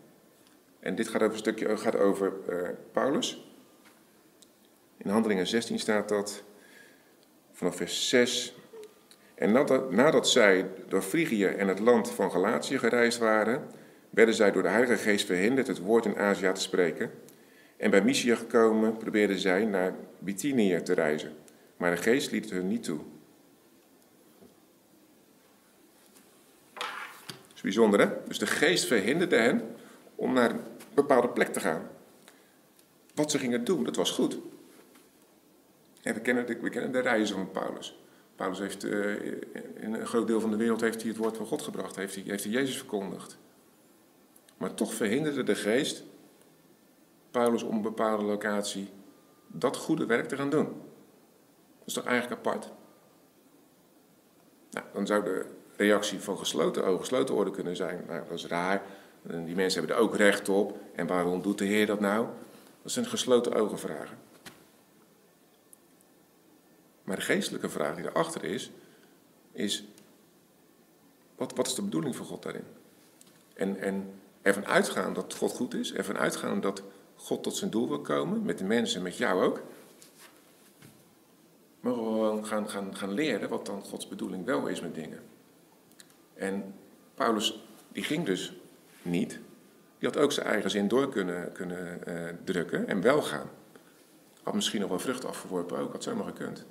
En 0.79 0.95
dit 0.95 1.07
gaat 1.07 1.21
over 1.21 1.33
een 1.33 1.39
stukje 1.39 1.77
gaat 1.77 1.95
over 1.95 2.33
uh, 2.49 2.69
Paulus. 2.91 3.45
In 4.97 5.09
Handelingen 5.09 5.47
16 5.47 5.79
staat 5.79 6.09
dat 6.09 6.43
vanaf 7.51 7.75
vers 7.75 8.09
6. 8.09 8.55
En 9.35 9.51
nadat, 9.89 10.29
zij 10.29 10.69
door 10.87 11.01
Frigië 11.01 11.45
en 11.45 11.67
het 11.67 11.79
land 11.79 12.11
van 12.11 12.31
Galatië 12.31 12.77
gereisd 12.77 13.17
waren, 13.17 13.67
werden 14.09 14.35
zij 14.35 14.51
door 14.51 14.61
de 14.61 14.69
Heilige 14.69 14.97
Geest 14.97 15.25
verhinderd 15.25 15.67
het 15.67 15.79
woord 15.79 16.05
in 16.05 16.17
Azië 16.17 16.51
te 16.53 16.61
spreken. 16.61 17.11
En 17.77 17.89
bij 17.89 18.01
Mysia 18.01 18.35
gekomen 18.35 18.97
probeerden 18.97 19.39
zij 19.39 19.65
naar 19.65 19.93
Bithynië 20.19 20.81
te 20.81 20.93
reizen, 20.93 21.35
maar 21.77 21.91
de 21.91 22.01
Geest 22.01 22.31
liet 22.31 22.43
het 22.43 22.53
hun 22.53 22.67
niet 22.67 22.83
toe. 22.83 22.99
Dat 26.73 27.55
is 27.55 27.61
bijzonder, 27.61 27.99
hè? 27.99 28.09
Dus 28.27 28.39
de 28.39 28.47
Geest 28.47 28.85
verhinderde 28.85 29.35
hen 29.35 29.75
om 30.15 30.33
naar 30.33 30.49
een 30.49 30.59
bepaalde 30.93 31.29
plek 31.29 31.53
te 31.53 31.59
gaan. 31.59 31.89
Wat 33.15 33.31
ze 33.31 33.39
gingen 33.39 33.63
doen, 33.63 33.83
dat 33.83 33.95
was 33.95 34.11
goed. 34.11 34.37
En 36.01 36.13
we 36.13 36.19
kennen 36.19 36.45
de, 36.45 36.57
we 36.61 36.69
kennen 36.69 36.91
de 36.91 36.99
reizen 36.99 37.35
van 37.35 37.51
Paulus. 37.51 38.04
Paulus 38.35 38.59
heeft 38.59 38.85
uh, 38.85 39.25
in 39.75 39.93
een 39.93 40.05
groot 40.05 40.27
deel 40.27 40.39
van 40.39 40.51
de 40.51 40.57
wereld 40.57 40.81
heeft 40.81 41.01
hij 41.01 41.09
het 41.09 41.19
woord 41.19 41.37
van 41.37 41.45
God 41.45 41.61
gebracht, 41.61 41.95
heeft 41.95 42.15
hij, 42.15 42.23
heeft 42.27 42.43
hij 42.43 42.53
Jezus 42.53 42.77
verkondigd. 42.77 43.37
Maar 44.57 44.73
toch 44.73 44.93
verhinderde 44.93 45.43
de 45.43 45.55
geest 45.55 46.03
Paulus 47.31 47.63
om 47.63 47.75
een 47.75 47.81
bepaalde 47.81 48.23
locatie 48.23 48.89
dat 49.47 49.77
goede 49.77 50.05
werk 50.05 50.27
te 50.27 50.35
gaan 50.35 50.49
doen. 50.49 50.65
Dat 50.65 51.87
is 51.87 51.93
toch 51.93 52.05
eigenlijk 52.05 52.39
apart? 52.39 52.71
Nou, 54.71 54.85
dan 54.93 55.05
zou 55.05 55.23
de 55.23 55.45
reactie 55.75 56.19
van 56.19 56.37
gesloten 56.37 56.85
ogen, 56.85 56.99
gesloten 56.99 57.35
orde 57.35 57.51
kunnen 57.51 57.75
zijn. 57.75 58.03
Nou, 58.07 58.21
dat 58.27 58.37
is 58.37 58.47
raar. 58.47 58.81
Die 59.21 59.55
mensen 59.55 59.79
hebben 59.79 59.97
er 59.97 60.03
ook 60.03 60.15
recht 60.15 60.49
op. 60.49 60.77
En 60.95 61.07
waarom 61.07 61.41
doet 61.41 61.57
de 61.57 61.65
Heer 61.65 61.85
dat 61.85 61.99
nou? 61.99 62.27
Dat 62.81 62.91
zijn 62.91 63.05
gesloten 63.05 63.53
ogen 63.53 63.79
vragen. 63.79 64.17
Maar 67.05 67.15
de 67.15 67.21
geestelijke 67.21 67.69
vraag 67.69 67.95
die 67.95 68.05
erachter 68.05 68.43
is, 68.43 68.71
is: 69.51 69.83
wat, 71.35 71.55
wat 71.55 71.67
is 71.67 71.75
de 71.75 71.81
bedoeling 71.81 72.15
van 72.15 72.25
God 72.25 72.43
daarin? 72.43 72.63
En, 73.53 73.79
en 73.79 74.13
ervan 74.41 74.65
uitgaan 74.65 75.13
dat 75.13 75.33
God 75.33 75.51
goed 75.51 75.73
is, 75.73 75.93
ervan 75.93 76.17
uitgaan 76.17 76.61
dat 76.61 76.83
God 77.15 77.43
tot 77.43 77.55
zijn 77.55 77.71
doel 77.71 77.87
wil 77.87 78.01
komen, 78.01 78.43
met 78.43 78.57
de 78.57 78.63
mensen, 78.63 79.01
met 79.01 79.17
jou 79.17 79.43
ook. 79.43 79.61
Maar 81.79 81.93
gewoon 81.93 82.45
gaan, 82.45 82.69
gaan, 82.69 82.95
gaan 82.95 83.13
leren 83.13 83.49
wat 83.49 83.65
dan 83.65 83.81
Gods 83.81 84.07
bedoeling 84.07 84.45
wel 84.45 84.67
is 84.67 84.81
met 84.81 84.95
dingen. 84.95 85.19
En 86.33 86.73
Paulus 87.13 87.63
die 87.91 88.03
ging 88.03 88.25
dus 88.25 88.53
niet. 89.01 89.39
Die 89.99 90.09
had 90.09 90.17
ook 90.17 90.31
zijn 90.31 90.47
eigen 90.47 90.69
zin 90.69 90.87
door 90.87 91.09
kunnen, 91.09 91.51
kunnen 91.51 92.05
eh, 92.05 92.35
drukken 92.43 92.87
en 92.87 93.01
wel 93.01 93.21
gaan. 93.21 93.49
Had 94.43 94.53
misschien 94.53 94.79
nog 94.79 94.89
wel 94.89 94.99
vrucht 94.99 95.25
afgeworpen 95.25 95.77
ook, 95.77 95.91
had 95.91 96.03
zomaar 96.03 96.25
gekund. 96.25 96.65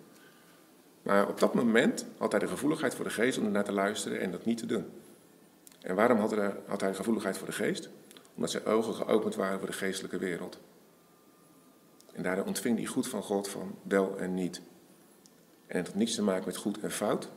Maar 1.04 1.28
op 1.28 1.40
dat 1.40 1.54
moment 1.54 2.06
had 2.18 2.30
hij 2.30 2.40
de 2.40 2.48
gevoeligheid 2.48 2.94
voor 2.94 3.04
de 3.04 3.10
geest 3.10 3.38
om 3.38 3.44
ernaar 3.44 3.64
te 3.64 3.72
luisteren 3.72 4.20
en 4.20 4.30
dat 4.30 4.44
niet 4.44 4.58
te 4.58 4.66
doen. 4.66 4.84
En 5.80 5.94
waarom 5.94 6.18
had 6.18 6.30
hij, 6.30 6.56
had 6.66 6.80
hij 6.80 6.94
gevoeligheid 6.94 7.38
voor 7.38 7.46
de 7.46 7.52
geest? 7.52 7.88
Omdat 8.34 8.50
zijn 8.50 8.64
ogen 8.64 8.94
geopend 8.94 9.34
waren 9.34 9.58
voor 9.58 9.68
de 9.68 9.74
geestelijke 9.74 10.18
wereld. 10.18 10.58
En 12.12 12.22
daardoor 12.22 12.44
ontving 12.44 12.76
hij 12.76 12.86
goed 12.86 13.08
van 13.08 13.22
God 13.22 13.48
van 13.48 13.78
wel 13.82 14.18
en 14.18 14.34
niet. 14.34 14.60
En 15.66 15.76
het 15.76 15.86
had 15.86 15.96
niets 15.96 16.14
te 16.14 16.22
maken 16.22 16.46
met 16.46 16.56
goed 16.56 16.80
en 16.80 16.90
fout. 16.90 17.28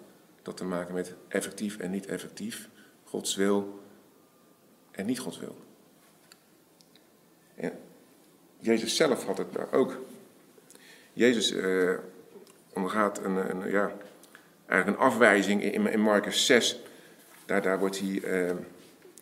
Dat 0.42 0.58
te 0.58 0.66
maken 0.66 0.94
met 0.94 1.14
effectief 1.28 1.78
en 1.78 1.92
niet 1.92 2.06
effectief. 2.06 2.70
Gods 3.04 3.36
wil 3.36 3.80
en 4.92 5.06
niet 5.06 5.20
Gods 5.20 5.40
wil. 5.40 5.56
En 7.56 7.80
Jezus 8.60 8.96
zelf 8.96 9.26
had 9.26 9.38
het 9.38 9.54
daar 9.54 9.72
ook. 9.72 10.00
Jezus 11.14 11.52
eh, 11.52 11.98
ondergaat 12.78 13.24
een, 13.24 13.36
een, 13.36 13.72
ja, 13.72 13.92
eigenlijk 14.68 15.00
een 15.00 15.06
afwijzing 15.06 15.64
in, 15.64 15.92
in 15.92 16.00
Marcus 16.00 16.46
6. 16.46 16.82
Daar, 17.46 17.62
daar 17.62 17.80
wordt 17.80 18.00
hij 18.00 18.22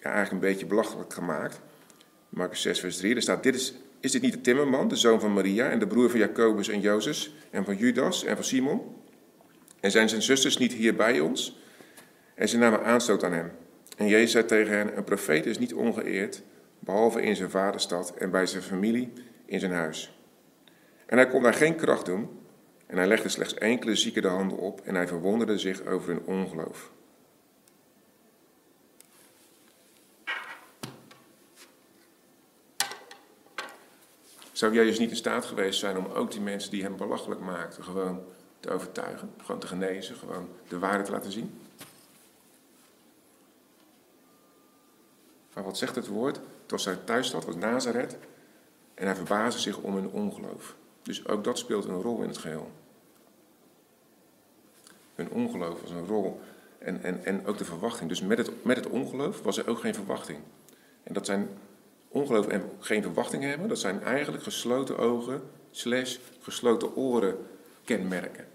ja, 0.06 0.12
eigenlijk 0.12 0.32
een 0.32 0.50
beetje 0.50 0.66
belachelijk 0.66 1.14
gemaakt. 1.14 1.60
Marcus 2.30 2.62
6, 2.62 2.80
vers 2.80 2.98
3. 2.98 3.16
Er 3.16 3.22
staat: 3.22 3.44
dit 3.44 3.56
is, 3.56 3.74
is 4.00 4.12
dit 4.12 4.22
niet 4.22 4.34
de 4.34 4.42
timmerman, 4.42 4.88
de 4.88 4.96
zoon 4.96 5.20
van 5.20 5.34
Maria, 5.34 5.70
en 5.70 5.80
de 5.80 5.88
broer 5.88 6.10
van 6.10 6.20
Jacobus 6.20 6.68
en 6.68 6.80
Jozef, 6.80 7.30
en 7.50 7.66
van 7.66 7.76
Judas 7.76 8.24
en 8.24 8.36
van 8.36 8.44
Simon? 8.46 8.82
En 9.80 9.92
zijn 9.92 10.10
zijn 10.10 10.22
zusters 10.22 10.58
niet 10.58 10.74
hier 10.74 10.96
bij 10.96 11.20
ons? 11.20 11.60
En 12.36 12.50
ze 12.50 12.58
namen 12.58 12.84
aanstoot 12.84 13.24
aan 13.24 13.34
hem. 13.34 13.52
En 13.98 14.08
Jezus 14.08 14.32
zei 14.32 14.46
tegen 14.46 14.78
hen: 14.78 14.98
Een 14.98 15.04
profeet 15.04 15.46
is 15.46 15.58
niet 15.58 15.74
ongeëerd, 15.74 16.42
behalve 16.80 17.22
in 17.22 17.36
zijn 17.36 17.50
vaderstad 17.50 18.14
en 18.18 18.32
bij 18.32 18.46
zijn 18.46 18.64
familie 18.64 19.14
in 19.46 19.60
zijn 19.60 19.72
huis. 19.72 20.20
En 21.06 21.18
hij 21.18 21.28
kon 21.28 21.44
daar 21.44 21.54
geen 21.54 21.76
kracht 21.76 22.06
doen, 22.06 22.30
en 22.86 22.98
hij 22.98 23.08
legde 23.08 23.30
slechts 23.30 23.54
enkele 23.54 23.96
zieken 23.96 24.22
de 24.22 24.28
handen 24.28 24.58
op, 24.58 24.82
en 24.82 24.96
hij 24.96 25.08
verwonderde 25.08 25.58
zich 25.58 25.86
over 25.86 26.10
hun 26.10 26.26
ongeloof. 26.26 26.92
Zou 34.52 34.74
Jezus 34.74 35.00
niet 35.00 35.10
in 35.10 35.16
staat 35.16 35.46
geweest 35.46 35.80
zijn 35.80 35.98
om 35.98 36.06
ook 36.06 36.32
die 36.32 36.42
mensen 36.42 36.72
die 36.72 36.84
hem 36.84 36.98
belachelijk 36.98 37.42
maakten, 37.42 37.84
gewoon 37.84 38.24
te 38.60 38.70
overtuigen, 38.70 39.34
gewoon 39.38 39.60
te 39.60 39.68
genezen, 39.68 40.16
gewoon 40.16 40.50
de 40.68 40.80
waarheid 40.80 41.06
te 41.06 41.12
laten 41.12 41.32
zien? 41.32 41.60
Maar 45.54 45.64
wat 45.64 45.78
zegt 45.78 45.96
het 45.96 46.08
woord? 46.08 46.36
Het 46.36 46.72
was 46.72 46.84
zijn 46.84 47.04
thuisstad, 47.04 47.46
was 47.46 47.56
Nazareth. 47.56 48.18
En 48.94 49.06
hij 49.06 49.16
verbaasde 49.16 49.62
zich 49.62 49.78
om 49.78 49.96
hun 49.96 50.10
ongeloof. 50.10 50.76
Dus 51.06 51.28
ook 51.28 51.44
dat 51.44 51.58
speelt 51.58 51.86
een 51.86 52.02
rol 52.02 52.22
in 52.22 52.28
het 52.28 52.38
geheel. 52.38 52.72
Hun 55.16 55.30
ongeloof 55.30 55.82
was 55.82 55.92
een 55.92 56.06
rol. 56.06 56.40
En, 56.78 57.04
en, 57.04 57.26
en 57.26 57.46
ook 57.46 57.58
de 57.58 57.66
verwachting. 57.66 58.10
Dus 58.10 58.22
met 58.22 58.38
het, 58.38 58.66
met 58.66 58.78
het 58.78 58.88
ongeloof 58.88 59.42
was 59.42 59.58
er 59.58 59.68
ook 59.68 59.80
geen 59.80 59.94
verwachting. 59.94 60.40
En 61.04 61.14
dat 61.14 61.26
zijn 61.26 61.50
ongeloof 62.08 62.48
en 62.48 62.64
geen 62.80 63.02
verwachting 63.02 63.44
hebben, 63.44 63.68
dat 63.68 63.80
zijn 63.80 64.04
eigenlijk 64.04 64.44
gesloten 64.44 64.98
ogen 64.98 65.42
slash 65.72 66.18
gesloten 66.40 66.96
oren 66.96 67.38
kenmerken. 67.84 68.46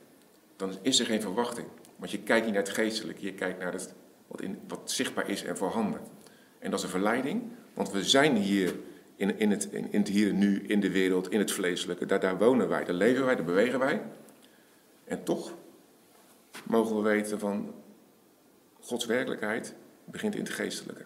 Dan 0.57 0.76
is 0.83 1.00
er 1.00 1.07
geen 1.07 1.21
verwachting. 1.21 1.66
Want 1.97 2.11
je 2.11 2.19
kijkt 2.19 2.45
niet 2.45 2.54
naar 2.54 2.62
het 2.62 2.73
geestelijke, 2.73 3.25
je 3.25 3.35
kijkt 3.35 3.59
naar 3.59 3.73
het, 3.73 3.95
wat, 4.26 4.40
in, 4.40 4.61
wat 4.69 4.90
zichtbaar 4.90 5.28
is 5.28 5.45
en 5.45 5.57
voorhanden. 5.57 6.00
En 6.59 6.71
dat 6.71 6.78
is 6.78 6.85
een 6.85 6.90
verleiding, 6.90 7.42
want 7.75 7.90
we 7.90 8.04
zijn 8.04 8.37
hier 8.37 8.75
in, 9.21 9.39
in, 9.39 9.50
het, 9.50 9.69
in, 9.91 10.06
hier 10.06 10.28
en 10.28 10.39
nu, 10.39 10.63
in 10.67 10.80
de 10.80 10.91
wereld, 10.91 11.30
in 11.30 11.39
het 11.39 11.52
vleeselijke. 11.52 12.06
Daar, 12.06 12.21
daar 12.21 12.39
wonen 12.39 12.69
wij, 12.69 12.85
daar 12.85 12.95
leven 12.95 13.25
wij, 13.25 13.37
daar 13.37 13.45
bewegen 13.45 13.78
wij. 13.78 14.02
En 15.04 15.25
toch 15.25 15.54
mogen 16.65 16.97
we 16.97 17.02
weten 17.02 17.39
van 17.39 17.75
Gods 18.80 19.06
werkelijkheid 19.06 19.75
begint 20.04 20.35
in 20.35 20.41
het 20.41 20.50
geestelijke. 20.50 21.04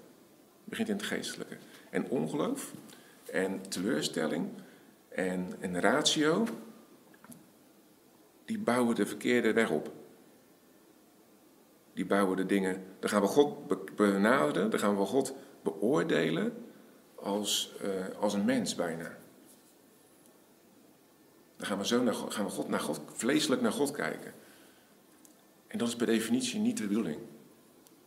Begint 0.64 0.88
in 0.88 0.96
het 0.96 1.04
geestelijke. 1.04 1.56
En 1.90 2.08
ongeloof 2.08 2.72
en 3.30 3.60
teleurstelling 3.68 4.48
en, 5.08 5.52
en 5.60 5.80
ratio, 5.80 6.46
die 8.44 8.58
bouwen 8.58 8.94
de 8.94 9.06
verkeerde 9.06 9.52
weg 9.52 9.70
op. 9.70 9.92
Die 11.94 12.06
bouwen 12.06 12.36
de 12.36 12.46
dingen, 12.46 12.82
dan 12.98 13.10
gaan 13.10 13.22
we 13.22 13.26
God 13.26 13.56
benaderen, 13.96 14.70
dan 14.70 14.80
gaan 14.80 14.96
we 14.96 15.04
God 15.04 15.34
beoordelen 15.62 16.52
als, 17.24 17.72
uh, 17.82 18.20
als 18.20 18.34
een 18.34 18.44
mens 18.44 18.74
bijna. 18.74 19.16
Dan 21.56 21.66
gaan 21.66 21.78
we, 21.78 21.86
zo 21.86 22.02
naar, 22.02 22.14
gaan 22.14 22.44
we 22.44 22.50
God, 22.50 22.68
naar 22.68 22.80
God, 22.80 23.00
vleeselijk 23.12 23.62
naar 23.62 23.72
God 23.72 23.90
kijken. 23.90 24.32
En 25.66 25.78
dat 25.78 25.88
is 25.88 25.96
per 25.96 26.06
definitie 26.06 26.60
niet 26.60 26.76
de 26.76 26.86
bedoeling. 26.86 27.18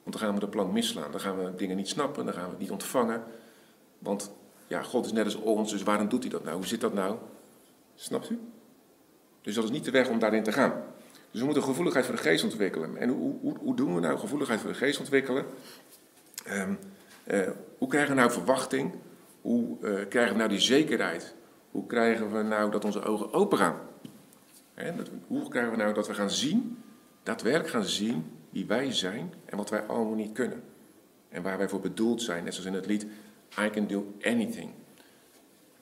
Want 0.04 0.16
dan 0.18 0.20
gaan 0.20 0.34
we 0.34 0.40
de 0.40 0.48
plank 0.48 0.72
misslaan. 0.72 1.12
Dan 1.12 1.20
gaan 1.20 1.38
we 1.38 1.56
dingen 1.56 1.76
niet 1.76 1.88
snappen, 1.88 2.26
dan 2.26 2.34
gaan 2.34 2.44
we 2.44 2.50
het 2.50 2.60
niet 2.60 2.72
ontvangen. 2.72 3.24
Want 4.00 4.32
ja, 4.68 4.82
God 4.82 5.06
is 5.06 5.12
net 5.12 5.26
als 5.26 5.36
ons, 5.36 5.72
dus 5.72 5.84
waarom 5.84 6.10
doet 6.10 6.22
hij 6.22 6.32
dat 6.32 6.44
nou? 6.44 6.56
Hoe 6.56 6.66
zit 6.66 6.82
dat 6.82 6.94
nou? 6.94 7.18
Snapt 7.96 8.30
u? 8.30 8.40
Dus 9.42 9.56
dat 9.56 9.64
is 9.64 9.70
niet 9.70 9.86
de 9.86 9.92
weg 9.92 10.10
om 10.10 10.20
daarin 10.20 10.44
te 10.44 10.52
gaan. 10.52 10.84
Dus 11.32 11.40
we 11.40 11.46
moeten 11.46 11.64
gevoeligheid 11.64 12.06
voor 12.06 12.16
de 12.16 12.22
geest 12.22 12.44
ontwikkelen. 12.44 12.98
En 12.98 13.10
hoe, 13.10 13.40
hoe, 13.42 13.58
hoe 13.58 13.76
doen 13.76 13.96
we 13.96 14.02
nou 14.02 14.20
gevoeligheid 14.20 14.60
voor 14.60 14.70
de 14.70 14.78
geest 14.78 15.00
ontwikkelen? 15.00 15.46
Um, 16.48 16.80
uh, 17.28 17.50
hoe 17.78 17.88
krijgen 17.88 18.16
we 18.16 18.20
nou 18.20 18.32
verwachting? 18.32 18.94
Hoe 19.42 19.78
uh, 19.82 20.08
krijgen 20.10 20.32
we 20.32 20.38
nou 20.38 20.50
die 20.50 20.60
zekerheid? 20.60 21.36
Hoe 21.72 21.86
krijgen 21.86 22.32
we 22.32 22.42
nou 22.44 22.72
dat 22.72 22.86
onze 22.86 23.04
ogen 23.04 23.34
open 23.34 23.58
gaan? 23.58 23.80
Hoe 25.28 25.50
krijgen 25.50 25.72
we 25.72 25.78
nou 25.78 25.94
dat 25.94 26.08
we 26.08 26.14
gaan 26.14 26.30
zien, 26.30 26.84
daadwerkelijk 27.24 27.70
gaan 27.70 27.84
zien 27.84 28.32
wie 28.50 28.66
wij 28.66 28.94
zijn 28.94 29.34
en 29.46 29.58
wat 29.58 29.70
wij 29.70 29.82
allemaal 29.82 30.16
niet 30.16 30.32
kunnen? 30.32 30.64
En 31.30 31.42
waar 31.42 31.58
wij 31.58 31.70
voor 31.70 31.80
bedoeld 31.80 32.22
zijn, 32.22 32.44
net 32.44 32.54
zoals 32.54 32.70
in 32.70 32.76
het 32.76 32.86
lied 32.86 33.06
I 33.60 33.70
can 33.70 33.88
do 33.88 34.14
anything. 34.24 34.72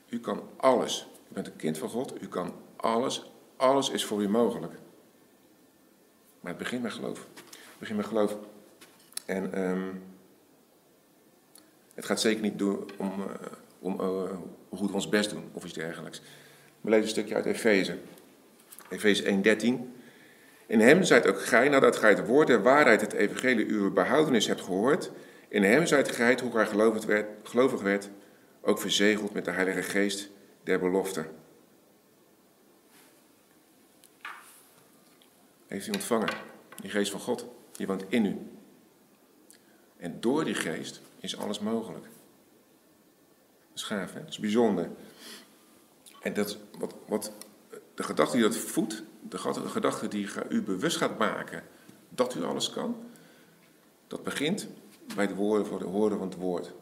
U 0.10 0.20
kan 0.20 0.42
alles. 0.58 1.08
U 1.30 1.34
bent 1.34 1.48
een 1.48 1.56
kind 1.56 1.78
van 1.78 1.90
God, 1.90 2.22
u 2.22 2.28
kan 2.28 2.54
alles. 2.76 3.32
Alles 3.56 3.90
is 3.90 4.06
voor 4.06 4.22
u 4.22 4.30
mogelijk. 4.30 4.74
Maar 6.40 6.52
het 6.52 6.58
begint 6.58 6.82
met 6.82 6.94
geloof. 6.94 7.28
Het 7.46 7.80
begint 7.80 7.98
met 7.98 8.08
geloof. 8.08 8.38
En 9.26 9.62
um, 9.70 10.04
het 11.96 12.06
gaat 12.06 12.22
zeker 12.22 12.42
niet 12.42 12.60
door 12.60 12.86
om, 12.98 13.12
uh, 13.20 13.26
om 13.80 13.94
uh, 13.94 14.08
hoe 14.70 14.78
goed 14.78 14.90
we 14.90 14.96
ons 14.96 15.10
best 15.10 15.30
doen 15.30 15.50
of 15.54 15.64
iets 15.64 15.74
dergelijks. 15.74 16.22
We 16.82 16.90
lezen 16.90 17.04
een 17.04 17.10
stukje 17.10 17.36
uit 17.36 17.46
Efeze. 17.46 17.98
Efeze 18.90 19.24
1:13. 19.24 20.04
In 20.68 20.80
hem 20.80 21.04
zijt 21.04 21.28
ook 21.28 21.42
gij, 21.42 21.70
nadat 21.70 21.96
gij 21.96 22.10
het 22.10 22.28
woord 22.28 22.48
der 22.48 22.62
waarheid, 22.62 23.02
het 23.02 23.14
evangelie, 23.14 23.68
uw 23.68 23.94
behoudenis 23.94 24.48
hebt 24.48 24.62
gehoord, 24.62 25.12
in 25.48 25.64
hem 25.64 25.86
zijt 25.86 26.12
gij, 26.12 26.40
hoe 26.42 26.52
gij 26.52 26.66
gelovig 26.66 27.06
werd, 27.06 27.28
gelovig 27.44 27.82
werd, 27.82 28.10
ook 28.62 28.80
verzegeld 28.80 29.34
met 29.34 29.46
de 29.46 29.52
Heilige 29.52 29.84
Geest 29.84 30.30
der 30.64 30.80
belofte. 30.80 31.26
Heeft 35.68 35.88
u 35.88 35.92
ontvangen, 35.92 36.30
die 36.82 36.90
geest 36.90 37.12
van 37.12 37.20
God, 37.20 37.46
die 37.72 37.88
woont 37.88 38.06
in 38.10 38.26
u. 38.26 38.38
En 39.98 40.18
door 40.20 40.44
die 40.44 40.56
geest 40.56 41.02
is 41.26 41.38
alles 41.38 41.60
mogelijk. 41.60 42.04
Dat 42.04 42.12
is 43.74 43.84
hè? 44.14 44.20
dat 44.20 44.30
is 44.30 44.40
bijzonder. 44.40 44.90
En 46.22 46.34
dat, 46.34 46.58
wat, 46.78 46.96
wat, 47.08 47.32
de 47.94 48.04
gedachte 48.04 48.36
die 48.38 48.46
dat 48.46 48.58
voedt, 48.58 49.04
de 49.22 49.38
gedachte 49.68 50.08
die 50.08 50.28
u 50.50 50.62
bewust 50.62 50.98
gaat 50.98 51.18
maken 51.18 51.64
dat 52.10 52.36
u 52.36 52.44
alles 52.44 52.70
kan, 52.70 52.96
dat 54.08 54.24
begint 54.24 54.68
bij 55.16 55.26
het 55.26 55.36
voor 55.68 55.80
de 55.80 55.86
horen 55.86 56.18
van 56.18 56.28
het 56.28 56.38
woord. 56.38 56.74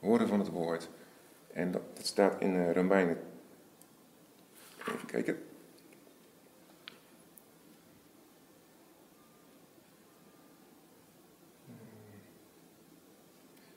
Horen 0.00 0.28
van 0.28 0.38
het 0.38 0.48
woord. 0.48 0.88
En 1.52 1.70
dat, 1.70 1.82
dat 1.94 2.06
staat 2.06 2.40
in 2.40 2.54
uh, 2.54 2.72
Romeinen. 2.72 3.18
Even 4.78 5.06
kijken. 5.06 5.38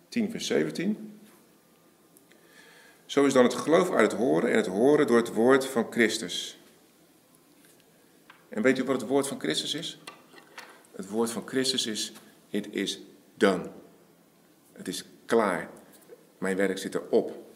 Tien 0.10 0.32
vers 0.32 0.45
17. 0.45 1.19
Zo 3.06 3.26
is 3.26 3.34
dan 3.34 3.43
het 3.43 3.54
geloof 3.54 3.91
uit 3.91 4.12
het 4.12 4.22
horen 4.22 4.50
en 4.50 4.56
het 4.56 4.67
horen 4.67 5.08
door 5.08 5.17
het 5.17 5.34
woord 5.34 5.65
van 5.65 5.88
Christus. 5.89 6.60
En 8.50 8.62
weet 8.62 8.78
u 8.78 8.84
wat 8.84 9.02
het 9.02 9.10
woord 9.10 9.28
van 9.28 9.39
Christus 9.39 9.74
is? 9.74 10.00
Het 10.95 11.10
woord 11.10 11.32
van 11.32 11.48
Christus 11.48 11.86
is: 11.86 12.12
It 12.50 12.67
is 12.72 13.02
done. 13.36 13.69
Het 14.72 14.88
is 14.88 15.06
klaar. 15.26 15.69
Mijn 16.38 16.56
werk 16.56 16.78
zit 16.78 16.95
erop. 16.95 17.48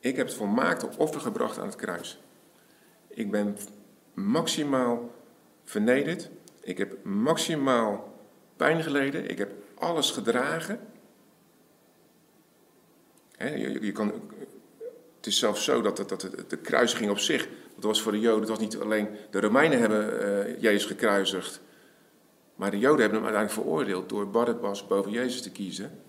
Ik 0.00 0.16
heb 0.16 0.26
het 0.26 0.36
volmaakte 0.36 0.88
offer 0.96 1.20
gebracht 1.20 1.58
aan 1.58 1.66
het 1.66 1.76
kruis. 1.76 2.18
Ik 3.08 3.30
ben 3.30 3.56
maximaal 4.14 5.14
vernederd. 5.64 6.30
Ik 6.60 6.78
heb 6.78 7.04
maximaal 7.04 8.14
pijn 8.56 8.82
geleden, 8.82 9.30
ik 9.30 9.38
heb 9.38 9.50
alles 9.78 10.10
gedragen. 10.10 10.80
je, 13.38 13.78
je 13.80 13.92
kan, 13.92 14.12
het 15.16 15.26
is 15.26 15.38
zelfs 15.38 15.64
zo 15.64 15.82
dat, 15.82 15.96
dat, 15.96 16.08
dat 16.08 16.30
de 16.48 16.56
kruisiging 16.56 17.10
op 17.10 17.18
zich, 17.18 17.48
dat 17.74 17.84
was 17.84 18.02
voor 18.02 18.12
de 18.12 18.20
Joden, 18.20 18.40
het 18.40 18.48
was 18.48 18.58
niet 18.58 18.78
alleen 18.78 19.08
de 19.30 19.40
Romeinen 19.40 19.78
hebben 19.78 20.22
uh, 20.48 20.60
Jezus 20.60 20.84
gekruisigd, 20.84 21.60
maar 22.54 22.70
de 22.70 22.78
Joden 22.78 23.00
hebben 23.00 23.18
hem 23.18 23.28
uiteindelijk 23.28 23.66
veroordeeld 23.66 24.08
door 24.08 24.30
Barabbas 24.30 24.86
boven 24.86 25.10
Jezus 25.10 25.42
te 25.42 25.50
kiezen. 25.50 26.00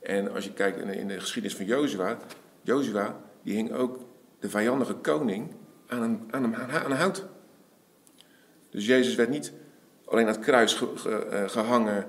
En 0.00 0.32
als 0.32 0.44
je 0.44 0.52
kijkt 0.52 0.80
in 0.80 0.86
de, 0.86 0.96
in 0.96 1.08
de 1.08 1.20
geschiedenis 1.20 1.56
van 1.56 1.66
Jozua, 1.66 2.18
Jozua 2.62 3.20
die 3.42 3.54
hing 3.54 3.72
ook 3.72 3.98
de 4.38 4.50
vijandige 4.50 4.94
koning 4.94 5.54
aan 5.86 6.02
een, 6.02 6.28
aan, 6.30 6.44
een, 6.44 6.56
aan 6.56 6.90
een 6.90 6.96
hout. 6.96 7.24
Dus 8.70 8.86
Jezus 8.86 9.14
werd 9.14 9.28
niet 9.28 9.52
alleen 10.04 10.26
aan 10.26 10.32
het 10.32 10.44
kruis 10.44 10.82
eh, 10.82 11.48
gehangen 11.48 12.06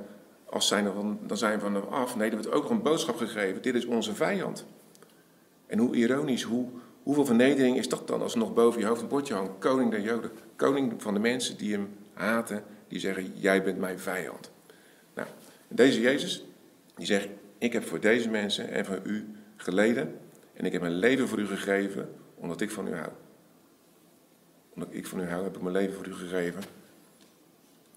als 0.54 0.68
zijn 0.68 0.94
van, 0.94 1.20
dan 1.22 1.38
zijn 1.38 1.60
we 1.60 1.66
van 1.66 1.92
af. 1.92 2.16
Nee, 2.16 2.30
er 2.30 2.36
werd 2.36 2.52
ook 2.52 2.62
nog 2.62 2.72
een 2.72 2.82
boodschap 2.82 3.18
gegeven. 3.18 3.62
Dit 3.62 3.76
is 3.76 3.86
onze 3.86 4.16
vijand. 4.16 4.66
En 5.68 5.80
hoe 5.80 5.96
ironisch, 5.96 6.44
hoe, 6.44 6.68
hoeveel 7.04 7.26
vernedering 7.26 7.78
is 7.78 7.90
dat 7.90 8.08
dan 8.08 8.22
als 8.22 8.34
er 8.34 8.40
nog 8.40 8.54
boven 8.54 8.80
je 8.80 8.86
hoofd 8.86 9.02
een 9.02 9.08
bordje 9.08 9.34
hangt? 9.34 9.52
Koning 9.60 9.92
der 9.92 10.02
Joden. 10.02 10.32
Koning 10.56 11.02
van 11.02 11.14
de 11.14 11.20
mensen 11.20 11.58
die 11.58 11.72
hem 11.72 11.90
haten, 12.14 12.64
die 12.88 13.00
zeggen, 13.00 13.32
jij 13.36 13.64
bent 13.64 13.78
mijn 13.78 14.00
vijand. 14.00 14.52
Nou, 15.14 15.28
deze 15.68 16.02
Jezus, 16.02 16.46
die 16.96 17.06
zegt, 17.06 17.28
ik 17.58 17.74
heb 17.74 17.84
voor 17.84 18.00
deze 18.00 18.30
mensen 18.30 18.70
en 18.70 18.86
voor 18.86 19.00
u 19.04 19.36
geleden. 19.56 20.20
En 20.54 20.66
ik 20.66 20.72
heb 20.72 20.82
mijn 20.82 20.94
leven 20.94 21.28
voor 21.28 21.40
u 21.40 21.48
gegeven, 21.48 22.10
omdat 22.36 22.62
ik 22.62 22.72
van 22.72 22.88
u 22.88 22.96
hou. 22.96 23.12
Omdat 24.74 24.90
ik 24.92 25.08
van 25.08 25.20
u 25.20 25.28
hou, 25.28 25.44
heb 25.44 25.56
ik 25.56 25.62
mijn 25.62 25.76
leven 25.76 25.96
voor 25.96 26.08
u 26.08 26.14
gegeven. 26.14 26.62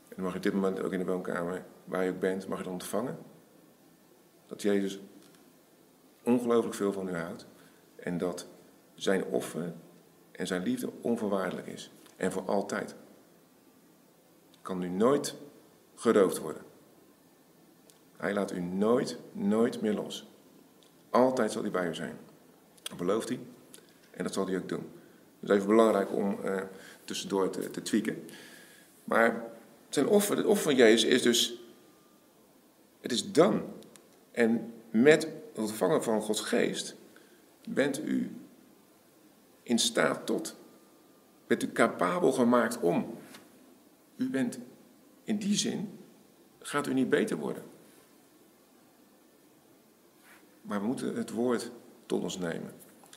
En 0.09 0.15
dan 0.15 0.25
mag 0.25 0.33
je 0.33 0.41
dit 0.41 0.53
moment 0.53 0.83
ook 0.83 0.93
in 0.93 0.99
de 0.99 1.05
woonkamer, 1.05 1.65
waar 1.87 2.05
je 2.05 2.11
ook 2.11 2.21
bent, 2.21 2.49
mag 2.49 2.59
je 2.59 2.65
dat 2.65 2.73
ontvangen. 2.73 3.19
Dat 4.47 4.63
Jezus 4.63 5.01
ongelooflijk 6.23 6.75
veel 6.75 6.93
van 6.93 7.09
u 7.09 7.15
houdt. 7.15 7.47
En 7.97 8.19
dat 8.19 8.47
zijn 8.95 9.25
offer 9.25 9.73
en 10.33 10.47
zijn 10.47 10.63
liefde 10.63 10.91
onvoorwaardelijk 11.01 11.67
is. 11.67 11.91
En 12.17 12.33
voor 12.33 12.43
altijd. 12.47 12.95
Kan 14.63 14.83
u 14.83 14.89
nooit 14.89 15.35
geroofd 15.95 16.39
worden. 16.39 16.63
Hij 18.17 18.35
laat 18.35 18.53
u 18.53 18.61
nooit, 18.61 19.19
nooit 19.33 19.81
meer 19.81 19.95
los. 19.95 20.29
Altijd 21.11 21.53
zal 21.53 21.63
hij 21.63 21.71
bij 21.71 21.89
u 21.89 21.95
zijn. 21.95 22.19
Dat 22.83 22.97
belooft 22.97 23.29
hij. 23.29 23.41
En 24.11 24.25
dat 24.25 24.35
zal 24.35 24.47
hij 24.47 24.57
ook 24.57 24.69
doen. 24.69 24.91
Het 25.41 25.51
is 25.51 25.57
even 25.57 25.69
belangrijk 25.69 26.13
om 26.13 26.39
uh, 26.45 26.63
tussendoor 27.05 27.51
te, 27.51 27.71
te 27.71 27.83
tweaken. 27.83 28.25
Maar 29.05 29.45
zijn 29.89 30.07
offer, 30.07 30.37
het 30.37 30.47
offer 30.47 30.65
van 30.65 30.77
Jezus 30.77 31.05
is 31.11 31.23
dus, 31.23 31.61
het 33.07 33.15
is 33.15 33.33
dan. 33.33 33.63
En 34.31 34.73
met 34.91 35.23
het 35.23 35.59
ontvangen 35.59 36.03
van 36.03 36.23
Gods 36.23 36.41
geest 36.41 36.97
bent 37.69 38.05
u 38.05 38.37
in 39.63 39.79
staat 39.79 40.27
tot. 40.27 40.57
Bent 41.47 41.63
u 41.63 41.73
capabel 41.73 42.33
gemaakt 42.33 42.81
om. 42.81 43.15
U 44.17 44.31
bent 44.31 44.59
in 45.25 45.37
die 45.37 45.57
zin, 45.57 45.99
gaat 46.59 46.87
u 46.87 46.95
niet 46.95 47.11
beter 47.11 47.37
worden. 47.37 47.63
Maar 50.63 50.81
we 50.81 50.87
moeten 50.87 51.17
het 51.17 51.31
woord 51.31 51.71
tot 52.07 52.23
ons 52.23 52.39
nemen. 52.39 52.73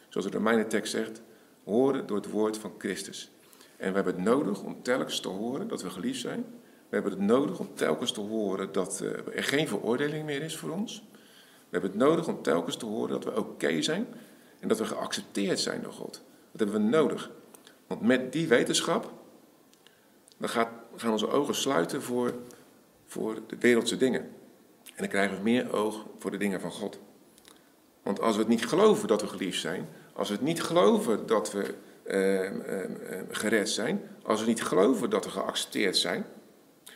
Zoals 0.10 0.28
de 0.28 0.38
Romeinen 0.38 0.68
tekst 0.68 0.92
zegt, 0.92 1.22
horen 1.64 2.08
door 2.08 2.18
het 2.18 2.30
woord 2.30 2.58
van 2.58 2.74
Christus. 2.78 3.32
En 3.78 3.90
we 3.90 3.96
hebben 3.96 4.16
het 4.16 4.24
nodig 4.24 4.64
om 4.64 4.84
telkens 4.84 5.20
te 5.20 5.28
horen 5.28 5.68
dat 5.68 5.82
we 5.82 5.90
geliefd 5.90 6.20
zijn. 6.20 6.46
We 6.90 6.96
hebben 6.96 7.12
het 7.12 7.22
nodig 7.22 7.60
om 7.60 7.70
telkens 7.74 8.12
te 8.12 8.22
horen 8.22 8.72
dat 8.72 9.02
eh, 9.02 9.36
er 9.38 9.44
geen 9.44 9.68
veroordeling 9.68 10.26
meer 10.26 10.42
is 10.42 10.58
voor 10.58 10.70
ons. 10.70 11.04
We 11.70 11.78
hebben 11.78 11.90
het 11.90 12.00
nodig 12.00 12.28
om 12.28 12.42
telkens 12.42 12.76
te 12.76 12.86
horen 12.86 13.10
dat 13.10 13.24
we 13.24 13.38
oké 13.38 13.82
zijn 13.82 14.08
en 14.60 14.68
dat 14.68 14.78
we 14.78 14.86
geaccepteerd 14.86 15.60
zijn 15.60 15.82
door 15.82 15.94
God. 15.94 16.22
Dat 16.52 16.70
hebben 16.70 16.82
we 16.82 16.88
nodig. 16.88 17.32
Want 17.88 18.02
met 18.02 18.32
die 18.32 18.48
wetenschap, 18.48 19.12
dan 20.38 20.50
gaat, 20.50 20.70
gaan 20.96 21.12
onze 21.12 21.30
ogen 21.30 21.56
sluiten 21.56 22.02
voor, 22.02 22.34
voor 23.06 23.40
de 23.48 23.56
wereldse 23.60 23.98
dingen. 23.98 24.22
En 24.86 24.96
dan 24.96 25.08
krijgen 25.08 25.38
we 25.38 25.44
meer 25.44 25.74
oog 25.74 26.06
voor 26.18 26.32
de 26.32 26.38
dingen 26.38 26.62
van 26.62 26.72
God. 26.72 27.00
Want 28.04 28.22
als 28.22 28.36
we 28.36 28.42
het 28.42 28.50
niet 28.50 28.66
geloven 28.66 29.08
dat 29.08 29.22
we 29.22 29.28
geliefd 29.28 29.60
zijn, 29.60 29.88
als 30.14 30.28
we 30.28 30.34
het 30.34 30.44
niet 30.44 30.64
geloven 30.64 31.26
dat 31.26 31.52
we 31.52 31.76
eh, 32.04 32.52
gered 33.30 33.70
zijn, 33.70 34.02
als 34.24 34.42
we 34.42 34.48
niet 34.48 34.64
geloven 34.64 35.10
dat 35.10 35.26
we 35.26 35.32
geaccepteerd 35.32 35.98
zijn, 35.98 36.26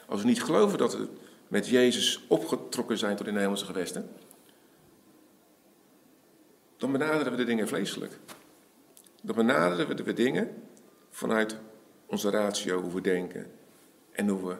als 0.07 0.21
we 0.21 0.27
niet 0.27 0.43
geloven 0.43 0.77
dat 0.77 0.97
we 0.97 1.07
met 1.47 1.67
Jezus 1.67 2.23
opgetrokken 2.27 2.97
zijn 2.97 3.15
tot 3.15 3.27
in 3.27 3.33
de 3.33 3.39
hemelse 3.39 3.65
gewesten, 3.65 4.09
dan 6.77 6.91
benaderen 6.91 7.31
we 7.31 7.37
de 7.37 7.43
dingen 7.43 7.67
vleeselijk. 7.67 8.19
Dan 9.21 9.35
benaderen 9.35 9.87
we 9.87 9.93
de 9.93 10.13
dingen 10.13 10.63
vanuit 11.09 11.57
onze 12.05 12.29
ratio, 12.29 12.81
hoe 12.81 12.93
we 12.93 13.01
denken 13.01 13.51
en 14.11 14.27
hoe, 14.27 14.47
we, 14.47 14.55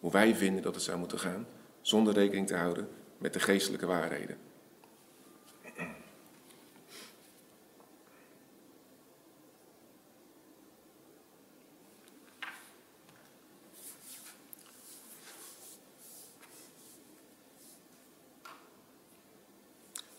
hoe 0.00 0.12
wij 0.12 0.34
vinden 0.34 0.62
dat 0.62 0.74
het 0.74 0.84
zou 0.84 0.98
moeten 0.98 1.18
gaan, 1.18 1.46
zonder 1.80 2.14
rekening 2.14 2.46
te 2.46 2.56
houden 2.56 2.88
met 3.18 3.32
de 3.32 3.40
geestelijke 3.40 3.86
waarheden. 3.86 4.45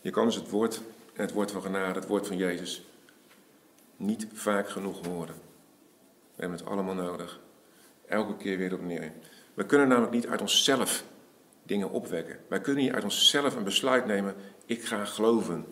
Je 0.08 0.14
kan 0.14 0.24
dus 0.24 0.34
het 0.34 0.50
woord, 0.50 0.80
het 1.12 1.32
woord 1.32 1.50
van 1.50 1.62
genade, 1.62 1.98
het 1.98 2.08
woord 2.08 2.26
van 2.26 2.36
Jezus, 2.36 2.86
niet 3.96 4.26
vaak 4.32 4.68
genoeg 4.68 5.06
horen. 5.06 5.34
We 6.34 6.40
hebben 6.40 6.58
het 6.58 6.68
allemaal 6.68 6.94
nodig. 6.94 7.40
Elke 8.06 8.36
keer 8.36 8.58
weer 8.58 8.74
opnieuw. 8.74 9.10
We 9.54 9.66
kunnen 9.66 9.88
namelijk 9.88 10.12
niet 10.12 10.26
uit 10.26 10.40
onszelf 10.40 11.04
dingen 11.62 11.90
opwekken. 11.90 12.38
Wij 12.48 12.60
kunnen 12.60 12.84
niet 12.84 12.92
uit 12.92 13.04
onszelf 13.04 13.56
een 13.56 13.64
besluit 13.64 14.06
nemen, 14.06 14.34
ik 14.66 14.84
ga 14.84 15.04
geloven. 15.04 15.66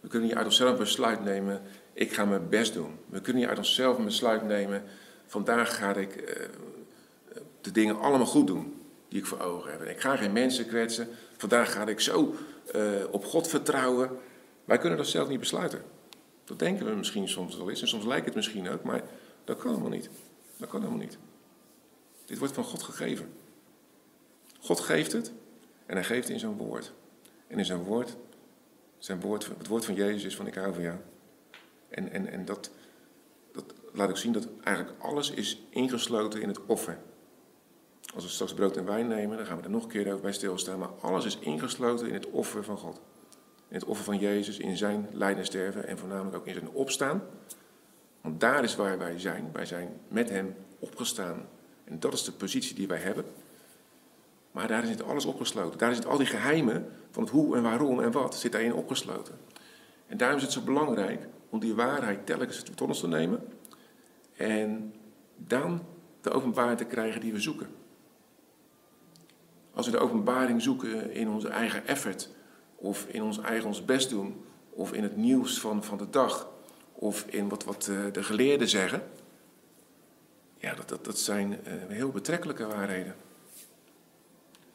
We 0.00 0.08
kunnen 0.08 0.28
niet 0.28 0.36
uit 0.36 0.46
onszelf 0.46 0.70
een 0.70 0.78
besluit 0.78 1.24
nemen, 1.24 1.62
ik 1.92 2.12
ga 2.12 2.24
mijn 2.24 2.48
best 2.48 2.74
doen. 2.74 2.98
We 3.08 3.20
kunnen 3.20 3.42
niet 3.42 3.50
uit 3.50 3.58
onszelf 3.58 3.98
een 3.98 4.04
besluit 4.04 4.42
nemen, 4.42 4.82
vandaag 5.26 5.76
ga 5.76 5.94
ik 5.94 6.16
eh, 6.16 6.46
de 7.60 7.70
dingen 7.70 8.00
allemaal 8.00 8.26
goed 8.26 8.46
doen 8.46 8.80
die 9.08 9.18
ik 9.18 9.26
voor 9.26 9.40
ogen 9.40 9.70
heb. 9.70 9.82
Ik 9.82 10.00
ga 10.00 10.16
geen 10.16 10.32
mensen 10.32 10.66
kwetsen, 10.66 11.08
vandaag 11.36 11.72
ga 11.72 11.86
ik 11.86 12.00
zo 12.00 12.34
uh, 12.74 13.04
op 13.10 13.24
God 13.24 13.48
vertrouwen. 13.48 14.18
Wij 14.64 14.78
kunnen 14.78 14.98
dat 14.98 15.06
zelf 15.06 15.28
niet 15.28 15.40
besluiten. 15.40 15.82
Dat 16.44 16.58
denken 16.58 16.86
we 16.86 16.92
misschien 16.92 17.28
soms 17.28 17.56
wel 17.56 17.70
eens 17.70 17.80
en 17.80 17.88
soms 17.88 18.04
lijkt 18.04 18.26
het 18.26 18.34
misschien 18.34 18.68
ook, 18.68 18.82
maar 18.82 19.02
dat 19.44 19.58
kan 19.58 19.70
helemaal 19.70 19.90
niet. 19.90 20.08
Dat 20.56 20.68
kan 20.68 20.80
helemaal 20.80 21.02
niet. 21.02 21.18
Dit 22.24 22.38
wordt 22.38 22.54
van 22.54 22.64
God 22.64 22.82
gegeven. 22.82 23.32
God 24.60 24.80
geeft 24.80 25.12
het 25.12 25.32
en 25.86 25.94
hij 25.94 26.04
geeft 26.04 26.22
het 26.22 26.32
in 26.32 26.38
zijn 26.38 26.56
woord. 26.56 26.92
En 27.46 27.58
in 27.58 27.64
zijn 27.64 27.82
woord, 27.82 28.16
zijn 28.98 29.20
woord 29.20 29.46
het 29.58 29.66
woord 29.66 29.84
van 29.84 29.94
Jezus 29.94 30.24
is 30.24 30.36
van 30.36 30.46
ik 30.46 30.54
hou 30.54 30.74
van 30.74 30.82
jou. 30.82 30.96
En, 31.88 32.12
en, 32.12 32.26
en 32.26 32.44
dat, 32.44 32.70
dat 33.52 33.74
laat 33.92 34.10
ik 34.10 34.16
zien 34.16 34.32
dat 34.32 34.48
eigenlijk 34.62 35.02
alles 35.02 35.30
is 35.30 35.62
ingesloten 35.70 36.42
in 36.42 36.48
het 36.48 36.66
offer. 36.66 36.98
Als 38.16 38.24
we 38.24 38.30
straks 38.30 38.54
brood 38.54 38.76
en 38.76 38.84
wijn 38.84 39.08
nemen, 39.08 39.36
dan 39.36 39.46
gaan 39.46 39.56
we 39.56 39.62
er 39.62 39.70
nog 39.70 39.82
een 39.82 39.88
keer 39.88 40.06
over 40.06 40.20
bij 40.20 40.32
stilstaan. 40.32 40.78
Maar 40.78 40.88
alles 41.00 41.24
is 41.24 41.38
ingesloten 41.38 42.06
in 42.06 42.14
het 42.14 42.30
offer 42.30 42.64
van 42.64 42.76
God. 42.76 43.00
In 43.68 43.74
het 43.74 43.84
offer 43.84 44.04
van 44.04 44.18
Jezus, 44.18 44.58
in 44.58 44.76
zijn 44.76 45.08
lijden 45.12 45.38
en 45.38 45.44
sterven 45.44 45.86
en 45.86 45.98
voornamelijk 45.98 46.36
ook 46.36 46.46
in 46.46 46.54
zijn 46.54 46.68
opstaan. 46.68 47.22
Want 48.20 48.40
daar 48.40 48.64
is 48.64 48.76
waar 48.76 48.98
wij 48.98 49.18
zijn. 49.18 49.50
Wij 49.52 49.66
zijn 49.66 50.00
met 50.08 50.30
hem 50.30 50.54
opgestaan. 50.78 51.48
En 51.84 52.00
dat 52.00 52.12
is 52.12 52.24
de 52.24 52.32
positie 52.32 52.74
die 52.74 52.88
wij 52.88 52.98
hebben. 52.98 53.24
Maar 54.50 54.68
daar 54.68 54.86
zit 54.86 55.02
alles 55.02 55.24
opgesloten. 55.24 55.78
Daar 55.78 55.94
zit 55.94 56.06
al 56.06 56.18
die 56.18 56.26
geheimen 56.26 56.92
van 57.10 57.22
het 57.22 57.32
hoe 57.32 57.56
en 57.56 57.62
waarom 57.62 58.00
en 58.00 58.12
wat 58.12 58.34
zit 58.34 58.52
daarin 58.52 58.74
opgesloten. 58.74 59.38
En 60.06 60.16
daarom 60.16 60.36
is 60.36 60.42
het 60.42 60.52
zo 60.52 60.60
belangrijk 60.60 61.26
om 61.48 61.60
die 61.60 61.74
waarheid 61.74 62.26
telkens 62.26 62.62
tot 62.62 62.80
ons 62.80 63.00
te 63.00 63.08
nemen. 63.08 63.48
En 64.36 64.94
dan 65.36 65.82
de 66.20 66.30
openbaarheid 66.30 66.78
te 66.78 66.84
krijgen 66.84 67.20
die 67.20 67.32
we 67.32 67.40
zoeken. 67.40 67.84
Als 69.76 69.86
we 69.86 69.92
de 69.92 69.98
openbaring 69.98 70.62
zoeken 70.62 71.10
in 71.12 71.28
onze 71.28 71.48
eigen 71.48 71.86
effort, 71.86 72.28
of 72.76 73.06
in 73.08 73.22
ons 73.22 73.40
eigen 73.40 73.66
ons 73.66 73.84
best 73.84 74.10
doen, 74.10 74.44
of 74.70 74.92
in 74.92 75.02
het 75.02 75.16
nieuws 75.16 75.60
van, 75.60 75.84
van 75.84 75.98
de 75.98 76.10
dag, 76.10 76.48
of 76.92 77.24
in 77.26 77.48
wat, 77.48 77.64
wat 77.64 77.88
eh, 77.88 77.96
de 78.12 78.22
geleerden 78.22 78.68
zeggen, 78.68 79.02
ja, 80.58 80.74
dat, 80.74 80.88
dat, 80.88 81.04
dat 81.04 81.18
zijn 81.18 81.50
uh, 81.50 81.72
heel 81.88 82.10
betrekkelijke 82.10 82.66
waarheden. 82.66 83.14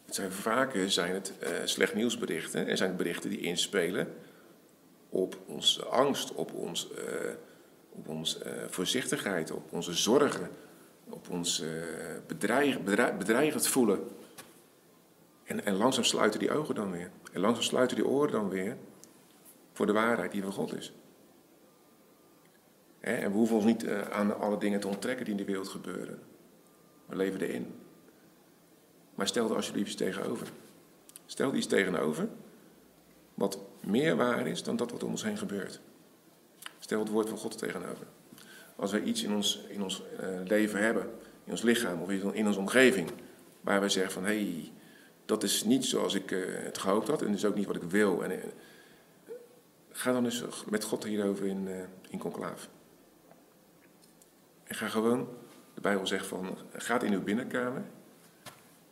Het 0.05 0.15
zijn 0.15 0.31
vaker 0.31 0.91
zijn 0.91 1.13
het 1.13 1.33
uh, 1.43 1.49
slecht 1.63 1.95
nieuwsberichten 1.95 2.67
en 2.67 2.77
zijn 2.77 2.89
het 2.89 2.97
berichten 2.97 3.29
die 3.29 3.39
inspelen 3.39 4.13
op 5.09 5.37
onze 5.45 5.85
angst, 5.85 6.33
op 6.33 6.53
ons, 6.53 6.87
op 7.89 8.07
ons 8.07 8.39
voorzichtigheid, 8.69 9.51
op 9.51 9.71
onze 9.71 9.93
zorgen, 9.93 10.49
op 11.09 11.29
ons 11.29 11.63
bedreig, 12.27 12.83
bedreigend 13.17 13.67
voelen 13.67 13.99
En, 15.51 15.65
en 15.65 15.75
langzaam 15.75 16.03
sluiten 16.03 16.39
die 16.39 16.51
ogen 16.51 16.75
dan 16.75 16.91
weer. 16.91 17.11
En 17.31 17.41
langzaam 17.41 17.63
sluiten 17.63 17.95
die 17.95 18.07
oren 18.07 18.31
dan 18.31 18.49
weer 18.49 18.77
voor 19.71 19.85
de 19.85 19.91
waarheid 19.91 20.31
die 20.31 20.41
van 20.41 20.51
God 20.51 20.75
is. 20.75 20.93
En 22.99 23.31
we 23.31 23.37
hoeven 23.37 23.55
ons 23.55 23.65
niet 23.65 23.83
eh, 23.83 24.01
aan 24.01 24.39
alle 24.39 24.57
dingen 24.57 24.79
te 24.79 24.87
onttrekken 24.87 25.25
die 25.25 25.33
in 25.33 25.39
de 25.39 25.45
wereld 25.45 25.67
gebeuren. 25.67 26.19
We 27.05 27.15
leven 27.15 27.41
erin. 27.41 27.73
Maar 29.15 29.27
stel 29.27 29.49
er 29.49 29.55
alsjeblieft 29.55 29.87
iets 29.87 29.97
tegenover. 29.97 30.47
Stel 31.25 31.49
er 31.49 31.55
iets 31.55 31.67
tegenover 31.67 32.27
wat 33.33 33.59
meer 33.85 34.15
waar 34.15 34.47
is 34.47 34.63
dan 34.63 34.75
dat 34.75 34.91
wat 34.91 35.03
om 35.03 35.11
ons 35.11 35.23
heen 35.23 35.37
gebeurt. 35.37 35.79
Stel 36.79 36.99
het 36.99 37.09
woord 37.09 37.29
van 37.29 37.37
God 37.37 37.57
tegenover. 37.57 38.05
Als 38.75 38.91
wij 38.91 39.01
iets 39.01 39.23
in 39.23 39.33
ons, 39.33 39.65
in 39.67 39.83
ons 39.83 40.03
uh, 40.19 40.27
leven 40.43 40.79
hebben, 40.79 41.03
in 41.43 41.51
ons 41.51 41.61
lichaam 41.61 42.01
of 42.01 42.09
in 42.09 42.47
onze 42.47 42.59
omgeving, 42.59 43.09
waar 43.61 43.79
wij 43.79 43.89
zeggen 43.89 44.13
van 44.13 44.23
hé, 44.25 44.43
hey, 44.43 44.71
dat 45.31 45.43
is 45.43 45.63
niet 45.63 45.85
zoals 45.85 46.13
ik 46.13 46.31
uh, 46.31 46.45
het 46.63 46.77
gehoopt 46.77 47.07
had 47.07 47.21
en 47.21 47.33
is 47.33 47.45
ook 47.45 47.55
niet 47.55 47.65
wat 47.65 47.75
ik 47.75 47.83
wil. 47.83 48.23
En, 48.23 48.31
uh, 48.31 48.37
ga 49.89 50.11
dan 50.11 50.25
eens 50.25 50.43
met 50.69 50.83
God 50.83 51.03
hierover 51.03 51.45
in, 51.45 51.69
in 52.09 52.19
conclave. 52.19 52.67
En 54.63 54.75
ga 54.75 54.87
gewoon, 54.87 55.27
de 55.73 55.81
Bijbel 55.81 56.07
zegt 56.07 56.25
van, 56.25 56.57
gaat 56.73 57.03
in 57.03 57.13
uw 57.13 57.23
binnenkamer. 57.23 57.83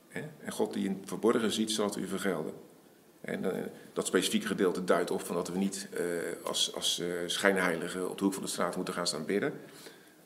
Hè, 0.08 0.22
en 0.40 0.52
God 0.52 0.74
die 0.74 0.86
in 0.86 0.98
het 1.00 1.10
verborgen 1.10 1.52
ziet, 1.52 1.72
zal 1.72 1.86
het 1.86 1.96
u 1.96 2.08
vergelden. 2.08 2.54
En 3.22 3.72
dat 3.94 4.08
specifieke 4.08 4.48
gedeelte 4.48 4.84
duidt 4.84 5.12
op 5.12 5.22
van 5.22 5.36
dat 5.36 5.48
we 5.48 5.58
niet 5.58 5.90
als, 6.44 6.76
als 6.76 7.04
schijnheiligen 7.26 8.10
op 8.10 8.18
de 8.18 8.24
hoek 8.24 8.34
van 8.34 8.44
de 8.44 8.50
straat 8.50 8.76
moeten 8.76 8.94
gaan 8.94 9.08
staan 9.08 9.26
bidden. 9.26 9.54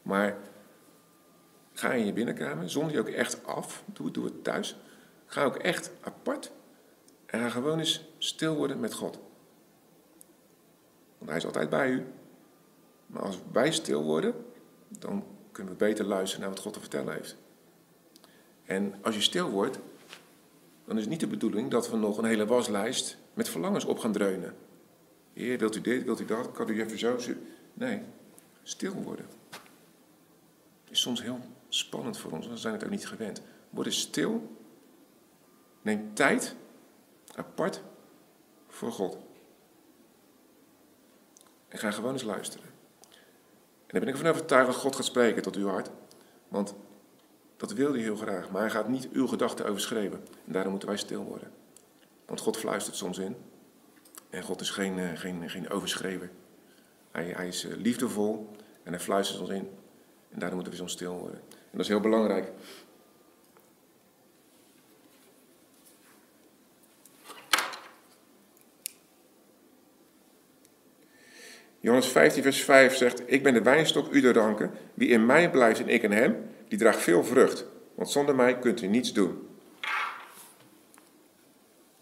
Maar 0.02 0.38
ga 1.74 1.94
in 1.94 2.06
je 2.06 2.14
binnenkamer, 2.14 2.70
zond 2.70 2.92
je 2.92 3.00
ook 3.00 3.10
echt 3.10 3.46
af. 3.46 3.84
Doe, 3.86 4.12
doe 4.12 4.26
het 4.26 4.44
thuis. 4.44 4.76
Ga 5.34 5.44
ook 5.44 5.56
echt 5.56 5.92
apart. 6.02 6.52
En 7.26 7.40
ga 7.40 7.50
gewoon 7.50 7.80
eens 7.80 8.06
stil 8.18 8.56
worden 8.56 8.80
met 8.80 8.94
God. 8.94 9.20
Want 11.18 11.30
hij 11.30 11.38
is 11.38 11.46
altijd 11.46 11.70
bij 11.70 11.90
u. 11.90 12.06
Maar 13.08 13.22
als 13.22 13.40
wij 13.52 13.72
stil 13.72 14.04
worden, 14.04 14.46
dan 14.88 15.24
kunnen 15.52 15.74
we 15.74 15.80
beter 15.80 16.06
luisteren 16.06 16.42
naar 16.42 16.54
wat 16.54 16.64
God 16.64 16.74
te 16.74 16.80
vertellen 16.80 17.14
heeft. 17.14 17.36
En 18.64 18.94
als 19.02 19.16
je 19.16 19.22
stil 19.22 19.50
wordt, 19.50 19.80
dan 20.86 20.96
is 20.96 21.02
het 21.02 21.12
niet 21.12 21.20
de 21.20 21.28
bedoeling 21.28 21.72
dat 21.72 21.90
we 21.90 21.98
nog 21.98 22.18
een 22.18 22.26
hele 22.26 22.46
waslijst 22.46 23.18
met 23.34 23.50
verlangens 23.50 23.86
op 23.86 24.00
gaan 24.00 24.12
dreunen. 24.12 24.56
Heer, 25.34 25.58
wilt 25.58 25.76
u 25.76 25.82
dit, 25.82 26.04
wilt 26.04 26.20
u 26.20 26.26
dat, 26.26 26.52
kan 26.52 26.70
u 26.70 26.82
even 26.82 27.00
zo? 27.00 27.18
Nee, 27.74 28.02
stil 28.64 28.94
worden. 28.94 29.26
Is 30.90 31.02
soms 31.02 31.22
heel 31.22 31.40
spannend 31.70 32.18
voor 32.18 32.32
ons, 32.32 32.48
we 32.48 32.58
zijn 32.58 32.74
het 32.74 32.84
ook 32.84 32.90
niet 32.90 33.08
gewend. 33.08 33.42
Word 33.70 33.88
eens 33.88 34.00
stil. 34.00 34.62
Neem 35.84 36.14
tijd 36.14 36.56
apart 37.36 37.82
voor 38.68 38.92
God. 38.92 39.18
En 41.68 41.80
ga 41.80 41.92
gewoon 41.92 42.14
eens 42.14 42.24
luisteren. 42.24 42.68
En 43.86 44.00
dan 44.00 44.00
ben 44.00 44.08
ik 44.08 44.16
ervan 44.16 44.32
overtuigd 44.32 44.68
dat 44.68 44.76
God 44.76 44.96
gaat 44.96 45.06
spreken 45.06 45.42
tot 45.42 45.56
uw 45.56 45.68
hart. 45.68 45.90
Want 46.48 46.76
dat 47.58 47.74
wil 47.74 47.92
hij 47.92 48.02
heel 48.02 48.16
graag, 48.16 48.50
maar 48.50 48.62
hij 48.62 48.70
gaat 48.70 48.88
niet 48.88 49.10
uw 49.12 49.28
gedachten 49.28 49.66
overschreven. 49.66 50.24
En 50.46 50.54
daarom 50.54 50.72
moeten 50.72 50.90
wij 50.90 50.98
stil 50.98 51.24
worden. 51.24 51.52
Want 52.26 52.40
God 52.40 52.58
fluistert 52.58 52.96
soms 52.96 53.18
in. 53.18 53.36
En 54.30 54.44
God 54.44 54.62
is 54.62 54.70
geen, 54.70 54.98
uh, 54.98 55.18
geen, 55.18 55.50
geen 55.50 55.70
overschrever. 55.70 56.30
Hij, 57.12 57.26
hij 57.26 57.48
is 57.48 57.66
uh, 57.66 57.76
liefdevol 57.76 58.50
en 58.84 58.92
hij 58.92 59.02
fluistert 59.02 59.40
ons 59.40 59.50
in. 59.50 59.70
En 60.30 60.40
daarom 60.40 60.56
moeten 60.56 60.74
we 60.74 60.80
soms 60.80 60.92
stil 60.92 61.18
worden. 61.18 61.40
En 61.50 61.72
dat 61.72 61.82
is 61.82 61.88
heel 61.88 62.00
belangrijk. 62.00 62.52
Johannes 71.84 72.08
15, 72.08 72.44
vers 72.44 72.64
5 72.64 72.96
zegt: 72.96 73.32
Ik 73.32 73.44
ben 73.44 73.54
de 73.54 73.62
wijnstok, 73.62 74.12
u 74.12 74.22
de 74.22 74.32
ranken. 74.32 74.72
Wie 74.94 75.10
in 75.10 75.26
mij 75.26 75.52
blijft 75.52 75.80
en 75.80 75.88
ik 75.88 76.04
in 76.04 76.12
hem, 76.12 76.50
die 76.68 76.78
draagt 76.78 77.02
veel 77.02 77.24
vrucht. 77.24 77.66
Want 77.96 78.10
zonder 78.10 78.36
mij 78.36 78.60
kunt 78.60 78.82
u 78.82 78.88
niets 78.88 79.14
doen. 79.14 79.48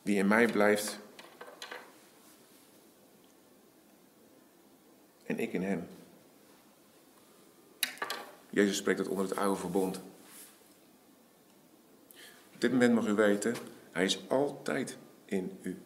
Wie 0.01 0.17
in 0.17 0.27
mij 0.27 0.47
blijft 0.47 0.99
en 5.25 5.39
ik 5.39 5.53
in 5.53 5.63
hem. 5.63 5.87
Jezus 8.49 8.77
spreekt 8.77 8.97
dat 8.97 9.07
onder 9.07 9.25
het 9.25 9.35
oude 9.37 9.59
verbond. 9.59 10.01
Op 12.53 12.61
dit 12.61 12.71
moment 12.71 12.93
mag 12.93 13.07
u 13.07 13.13
weten, 13.13 13.55
hij 13.91 14.03
is 14.03 14.29
altijd 14.29 14.97
in 15.25 15.57
u. 15.61 15.77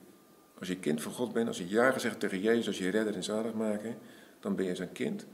Als 0.60 0.68
je 0.68 0.80
kind 0.80 1.02
van 1.02 1.12
God 1.12 1.34
bent, 1.34 1.48
als 1.48 1.58
je 1.58 1.70
ja 1.70 1.91
gezegd 1.91 2.20
tegen 2.20 2.41
Jezus 2.41 2.68
als 2.68 2.78
je 2.78 2.89
redder 2.89 3.15
en 3.15 3.24
zalig 3.24 3.54
maken, 3.54 3.98
dan 4.39 4.56
ben 4.56 4.65
je 4.65 4.76
zijn 4.76 4.91
kind. 4.91 5.26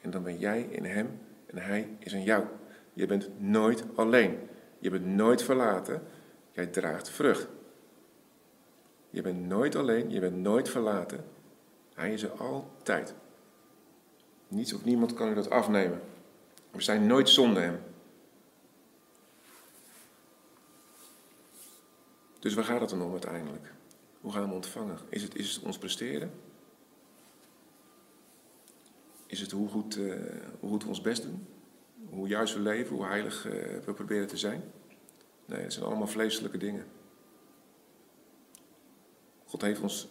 En 0.00 0.10
dan 0.10 0.22
ben 0.22 0.38
jij 0.38 0.62
in 0.62 0.84
hem 0.84 1.18
en 1.46 1.58
hij 1.58 1.96
is 1.98 2.12
in 2.12 2.22
jou. 2.22 2.44
Je 2.92 3.06
bent 3.06 3.40
nooit 3.40 3.84
alleen. 3.94 4.38
Je 4.78 4.90
bent 4.90 5.06
nooit 5.06 5.42
verlaten. 5.42 6.02
Jij 6.52 6.66
draagt 6.66 7.10
vrucht. 7.10 7.48
Je 9.10 9.22
bent 9.22 9.46
nooit 9.46 9.76
alleen, 9.76 10.10
je 10.10 10.20
bent 10.20 10.36
nooit 10.36 10.68
verlaten. 10.68 11.24
Hij 11.94 12.12
is 12.12 12.22
er 12.22 12.30
altijd. 12.30 13.14
Niets 14.48 14.72
of 14.72 14.84
niemand 14.84 15.14
kan 15.14 15.28
je 15.28 15.34
dat 15.34 15.50
afnemen. 15.50 16.00
We 16.70 16.82
zijn 16.82 17.06
nooit 17.06 17.28
zonder 17.28 17.62
hem. 17.62 17.80
Dus 22.38 22.54
waar 22.54 22.64
gaat 22.64 22.80
het 22.80 22.90
dan 22.90 23.02
om 23.02 23.10
uiteindelijk? 23.10 23.72
Hoe 24.26 24.34
gaan 24.34 24.48
we 24.48 24.54
ontvangen? 24.54 24.98
Is 25.08 25.22
het, 25.22 25.36
is 25.36 25.54
het 25.54 25.64
ons 25.64 25.78
presteren? 25.78 26.30
Is 29.26 29.40
het 29.40 29.50
hoe 29.50 29.68
goed, 29.68 29.96
uh, 29.96 30.14
hoe 30.60 30.70
goed 30.70 30.82
we 30.82 30.88
ons 30.88 31.00
best 31.00 31.22
doen? 31.22 31.46
Hoe 32.08 32.28
juist 32.28 32.54
we 32.54 32.60
leven, 32.60 32.96
hoe 32.96 33.04
heilig 33.04 33.46
uh, 33.46 33.52
we 33.84 33.92
proberen 33.94 34.26
te 34.26 34.36
zijn? 34.36 34.62
Nee, 35.44 35.62
het 35.62 35.72
zijn 35.72 35.84
allemaal 35.84 36.06
vleeselijke 36.06 36.58
dingen. 36.58 36.86
God 39.44 39.62
heeft 39.62 39.80
ons 39.80 40.08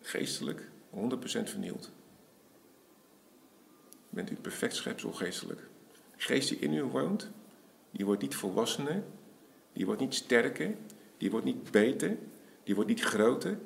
geestelijk 0.00 0.68
100% 0.94 0.98
vernield. 1.24 1.90
Bent 4.08 4.30
u 4.30 4.34
perfect 4.34 4.74
schepsel 4.74 5.12
geestelijk. 5.12 5.60
De 6.16 6.22
geest 6.22 6.48
die 6.48 6.58
in 6.58 6.72
u 6.72 6.82
woont, 6.82 7.30
die 7.90 8.04
wordt 8.04 8.22
niet 8.22 8.34
volwassener, 8.34 9.02
die 9.72 9.86
wordt 9.86 10.00
niet 10.00 10.14
sterker, 10.14 10.74
die 11.16 11.30
wordt 11.30 11.46
niet 11.46 11.70
beter, 11.70 12.16
die 12.62 12.74
wordt 12.74 12.90
niet 12.90 13.02
groter. 13.02 13.58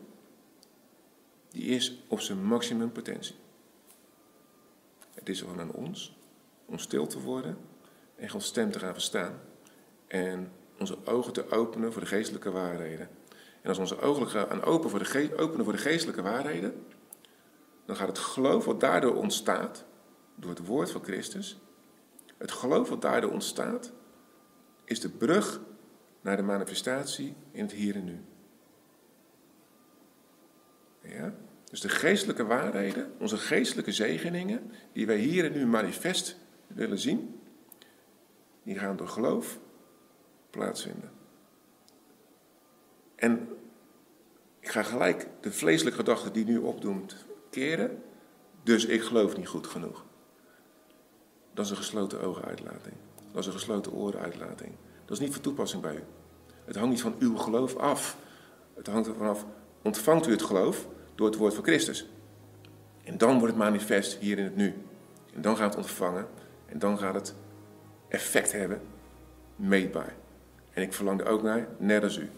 Die 1.49 1.65
is 1.65 2.03
op 2.09 2.21
zijn 2.21 2.45
maximum 2.45 2.93
potentie. 2.93 3.35
Het 5.15 5.29
is 5.29 5.41
gewoon 5.41 5.61
aan 5.61 5.73
ons 5.73 6.17
om 6.67 6.79
stil 6.79 7.07
te 7.07 7.21
worden 7.21 7.59
en 8.17 8.29
Gods 8.29 8.47
stem 8.47 8.71
te 8.71 8.79
gaan 8.79 8.93
verstaan. 8.93 9.41
En 10.07 10.53
onze 10.79 10.97
ogen 11.05 11.33
te 11.33 11.51
openen 11.51 11.93
voor 11.93 12.03
de 12.03 12.09
geestelijke 12.09 12.51
waarheden. 12.51 13.09
En 13.63 13.69
als 13.69 13.79
onze 13.79 14.01
ogen 14.01 14.29
gaan 14.29 14.63
open 14.63 14.91
voor 14.91 14.99
de 14.99 15.37
openen 15.37 15.65
voor 15.65 15.73
de 15.73 15.79
geestelijke 15.79 16.23
waarheden, 16.23 16.87
dan 17.85 17.97
gaat 17.97 18.09
het 18.09 18.19
geloof 18.19 18.65
wat 18.65 18.81
daardoor 18.81 19.15
ontstaat, 19.15 19.85
door 20.35 20.51
het 20.51 20.67
woord 20.67 20.91
van 20.91 21.05
Christus, 21.05 21.59
het 22.37 22.53
geloof 22.53 22.89
wat 22.89 23.03
daardoor 23.03 23.31
ontstaat, 23.31 23.93
is 24.85 25.01
de 25.01 25.09
brug 25.09 25.61
naar 26.21 26.37
de 26.37 26.43
manifestatie 26.43 27.35
in 27.51 27.63
het 27.63 27.73
hier 27.73 27.95
en 27.95 28.05
nu. 28.05 28.25
Ja? 31.09 31.35
Dus 31.71 31.81
de 31.81 31.88
geestelijke 31.88 32.45
waarheden, 32.45 33.12
onze 33.19 33.37
geestelijke 33.37 33.92
zegeningen, 33.92 34.71
die 34.92 35.07
wij 35.07 35.19
hier 35.19 35.45
en 35.45 35.53
nu 35.53 35.66
manifest 35.66 36.37
willen 36.66 36.99
zien, 36.99 37.40
die 38.62 38.79
gaan 38.79 38.97
door 38.97 39.09
geloof 39.09 39.59
plaatsvinden. 40.51 41.11
En 43.14 43.49
ik 44.61 44.69
ga 44.69 44.83
gelijk 44.83 45.29
de 45.40 45.53
vleeselijke 45.53 45.99
gedachte 45.99 46.31
die 46.31 46.45
nu 46.45 46.59
opdoemt 46.59 47.27
keren, 47.51 48.03
dus 48.62 48.85
ik 48.85 49.03
geloof 49.03 49.37
niet 49.37 49.49
goed 49.49 49.66
genoeg. 49.66 50.05
Dat 51.55 51.64
is 51.64 51.71
een 51.71 51.77
gesloten 51.77 52.21
ogenuitlating. 52.21 52.95
Dat 53.33 53.40
is 53.40 53.47
een 53.47 53.53
gesloten 53.53 53.92
orenuitlating. 53.92 54.73
Dat 55.05 55.16
is 55.16 55.25
niet 55.25 55.33
van 55.33 55.42
toepassing 55.42 55.83
bij 55.83 55.95
u. 55.95 56.03
Het 56.64 56.77
hangt 56.77 56.90
niet 56.90 57.01
van 57.01 57.14
uw 57.19 57.37
geloof 57.37 57.77
af. 57.77 58.16
Het 58.75 58.87
hangt 58.87 59.09
ervan 59.09 59.29
af, 59.29 59.47
ontvangt 59.83 60.27
u 60.27 60.31
het 60.31 60.42
geloof 60.42 60.87
door 61.16 61.26
het 61.26 61.37
woord 61.37 61.55
van 61.55 61.64
Christus. 61.64 62.07
En 63.05 63.18
dan 63.18 63.38
wordt 63.38 63.55
het 63.55 63.62
manifest 63.62 64.18
hier 64.18 64.38
in 64.38 64.44
het 64.44 64.57
nu. 64.57 64.74
En 65.35 65.40
dan 65.40 65.57
gaat 65.57 65.74
het 65.74 65.85
ontvangen. 65.85 66.26
En 66.66 66.79
dan 66.79 66.98
gaat 66.98 67.14
het 67.14 67.35
effect 68.09 68.52
hebben, 68.52 68.81
meetbaar. 69.57 70.14
En 70.70 70.83
ik 70.83 70.92
verlang 70.92 71.20
er 71.20 71.26
ook 71.26 71.42
naar, 71.42 71.68
net 71.79 72.02
als 72.02 72.16
u. 72.16 72.31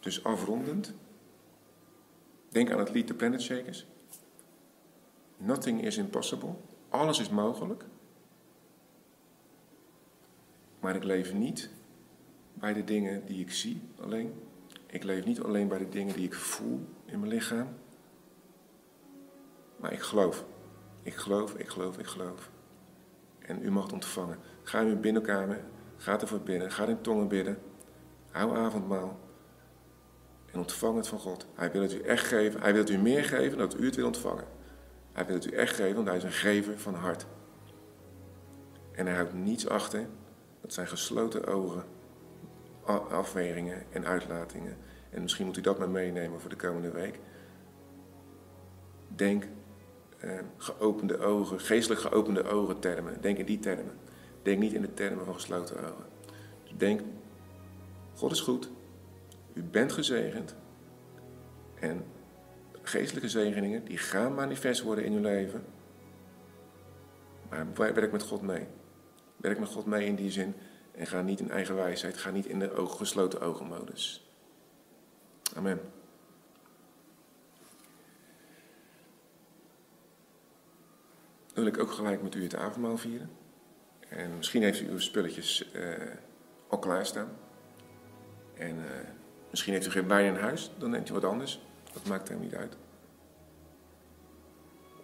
Dus 0.00 0.24
afrondend, 0.24 0.94
denk 2.48 2.70
aan 2.70 2.78
het 2.78 2.90
lied 2.90 3.06
The 3.06 3.14
Planet 3.14 3.42
Shakers. 3.42 3.86
Nothing 5.36 5.82
is 5.82 5.96
impossible. 5.96 6.54
alles 6.88 7.18
is 7.18 7.28
mogelijk. 7.28 7.84
Maar 10.84 10.96
ik 10.96 11.04
leef 11.04 11.32
niet 11.32 11.70
bij 12.52 12.72
de 12.72 12.84
dingen 12.84 13.26
die 13.26 13.40
ik 13.40 13.52
zie 13.52 13.82
alleen. 14.00 14.32
Ik 14.86 15.02
leef 15.02 15.24
niet 15.24 15.42
alleen 15.42 15.68
bij 15.68 15.78
de 15.78 15.88
dingen 15.88 16.14
die 16.14 16.24
ik 16.24 16.34
voel 16.34 16.88
in 17.04 17.20
mijn 17.20 17.32
lichaam. 17.32 17.68
Maar 19.76 19.92
ik 19.92 20.00
geloof. 20.00 20.44
Ik 21.02 21.14
geloof, 21.14 21.54
ik 21.54 21.68
geloof, 21.68 21.98
ik 21.98 22.06
geloof. 22.06 22.50
En 23.38 23.62
u 23.62 23.70
mag 23.70 23.92
ontvangen. 23.92 24.38
Ga 24.62 24.80
in 24.80 24.86
uw 24.86 25.00
binnenkamer, 25.00 25.64
ga 25.96 26.20
ervoor 26.20 26.40
binnen, 26.40 26.70
ga 26.70 26.86
in 26.86 27.00
tongen 27.00 27.28
bidden. 27.28 27.58
Hou 28.30 28.56
avondmaal. 28.56 29.18
En 30.52 30.58
ontvang 30.58 30.96
het 30.96 31.08
van 31.08 31.18
God. 31.18 31.46
Hij 31.54 31.72
wil 31.72 31.82
het 31.82 31.94
u 31.94 32.00
echt 32.00 32.26
geven. 32.26 32.60
Hij 32.60 32.72
wil 32.72 32.80
het 32.80 32.90
u 32.90 32.98
meer 32.98 33.24
geven 33.24 33.58
dan 33.58 33.68
dat 33.68 33.80
u 33.80 33.84
het 33.84 33.96
wil 33.96 34.06
ontvangen. 34.06 34.46
Hij 35.12 35.26
wil 35.26 35.34
het 35.34 35.46
u 35.46 35.50
echt 35.50 35.76
geven, 35.76 35.94
want 35.94 36.08
hij 36.08 36.16
is 36.16 36.24
een 36.24 36.32
gever 36.32 36.78
van 36.78 36.94
hart. 36.94 37.26
En 38.92 39.06
hij 39.06 39.14
houdt 39.14 39.34
niets 39.34 39.68
achter. 39.68 40.06
Dat 40.64 40.72
zijn 40.72 40.86
gesloten 40.86 41.46
ogen, 41.46 41.84
afwegingen 43.10 43.82
en 43.90 44.04
uitlatingen. 44.04 44.76
En 45.10 45.22
misschien 45.22 45.46
moet 45.46 45.56
u 45.56 45.60
dat 45.60 45.78
maar 45.78 45.88
meenemen 45.88 46.40
voor 46.40 46.50
de 46.50 46.56
komende 46.56 46.90
week. 46.90 47.18
Denk 49.08 49.44
eh, 50.18 50.38
geopende 50.56 51.18
ogen, 51.18 51.60
geestelijk 51.60 52.00
geopende 52.00 52.44
ogen 52.44 52.78
termen. 52.78 53.20
Denk 53.20 53.38
in 53.38 53.44
die 53.44 53.58
termen. 53.58 53.98
Denk 54.42 54.58
niet 54.58 54.72
in 54.72 54.80
de 54.80 54.94
termen 54.94 55.24
van 55.24 55.34
gesloten 55.34 55.76
ogen. 55.76 56.04
Dus 56.62 56.72
denk, 56.76 57.00
God 58.14 58.32
is 58.32 58.40
goed. 58.40 58.70
U 59.52 59.62
bent 59.62 59.92
gezegend. 59.92 60.54
En 61.74 62.04
geestelijke 62.82 63.28
zegeningen, 63.28 63.84
die 63.84 63.98
gaan 63.98 64.34
manifest 64.34 64.82
worden 64.82 65.04
in 65.04 65.12
uw 65.12 65.22
leven. 65.22 65.64
Maar 67.48 67.66
werk 67.74 68.12
met 68.12 68.22
God 68.22 68.42
mee. 68.42 68.66
Werk 69.44 69.58
met 69.58 69.68
God 69.68 69.86
mee 69.86 70.06
in 70.06 70.14
die 70.14 70.30
zin. 70.30 70.54
En 70.92 71.06
ga 71.06 71.22
niet 71.22 71.40
in 71.40 71.50
eigen 71.50 71.74
wijsheid. 71.74 72.16
Ga 72.16 72.30
niet 72.30 72.46
in 72.46 72.58
de 72.58 72.86
gesloten 72.86 73.40
ogenmodus. 73.40 74.28
Amen. 75.56 75.80
Dan 81.52 81.64
wil 81.64 81.66
ik 81.66 81.78
ook 81.78 81.90
gelijk 81.90 82.22
met 82.22 82.34
u 82.34 82.42
het 82.42 82.54
avondmaal 82.54 82.96
vieren. 82.96 83.30
En 84.08 84.36
misschien 84.36 84.62
heeft 84.62 84.80
u 84.80 84.88
uw 84.88 84.98
spulletjes 84.98 85.70
uh, 85.74 85.94
al 86.68 86.78
klaarstaan. 86.78 87.28
En 88.54 88.76
uh, 88.76 88.84
misschien 89.50 89.72
heeft 89.72 89.86
u 89.86 89.90
geen 89.90 90.08
wijn 90.08 90.34
in 90.34 90.40
huis, 90.40 90.70
dan 90.78 90.90
neemt 90.90 91.08
u 91.08 91.12
wat 91.12 91.24
anders. 91.24 91.60
Dat 91.92 92.06
maakt 92.06 92.28
hem 92.28 92.40
niet 92.40 92.54
uit. 92.54 92.76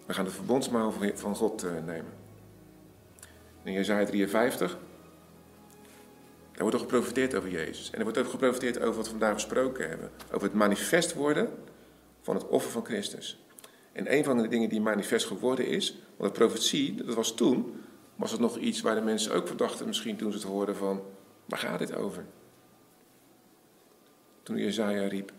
We 0.05 0.13
gaan 0.13 0.25
de 0.25 0.31
verbondsmaal 0.31 0.93
van 1.13 1.35
God 1.35 1.63
uh, 1.63 1.71
nemen. 1.85 2.20
In 3.63 3.73
Jezaja 3.73 4.05
53, 4.05 4.77
daar 6.51 6.61
wordt 6.61 6.73
er 6.73 6.79
geprofiteerd 6.79 7.35
over 7.35 7.49
Jezus. 7.49 7.89
En 7.89 7.97
er 7.97 8.03
wordt 8.03 8.17
ook 8.17 8.29
geprofiteerd 8.29 8.79
over 8.79 8.95
wat 8.95 9.05
we 9.05 9.11
vandaag 9.11 9.33
besproken 9.33 9.89
hebben. 9.89 10.11
Over 10.31 10.43
het 10.47 10.53
manifest 10.53 11.13
worden 11.13 11.49
van 12.21 12.35
het 12.35 12.47
offer 12.47 12.71
van 12.71 12.85
Christus. 12.85 13.39
En 13.91 14.13
een 14.13 14.23
van 14.23 14.37
de 14.37 14.47
dingen 14.47 14.69
die 14.69 14.81
manifest 14.81 15.25
geworden 15.25 15.67
is, 15.67 15.97
want 16.17 16.33
de 16.33 16.39
profetie, 16.39 16.95
dat 16.95 17.15
was 17.15 17.35
toen, 17.35 17.83
was 18.15 18.31
het 18.31 18.39
nog 18.39 18.57
iets 18.57 18.81
waar 18.81 18.95
de 18.95 19.01
mensen 19.01 19.33
ook 19.33 19.47
verdachten, 19.47 19.87
misschien 19.87 20.17
toen 20.17 20.31
ze 20.31 20.37
het 20.37 20.47
hoorden 20.47 20.75
van, 20.75 21.01
waar 21.45 21.59
gaat 21.59 21.79
dit 21.79 21.95
over? 21.95 22.25
Toen 24.43 24.57
Jezaja 24.57 25.07
riep, 25.07 25.31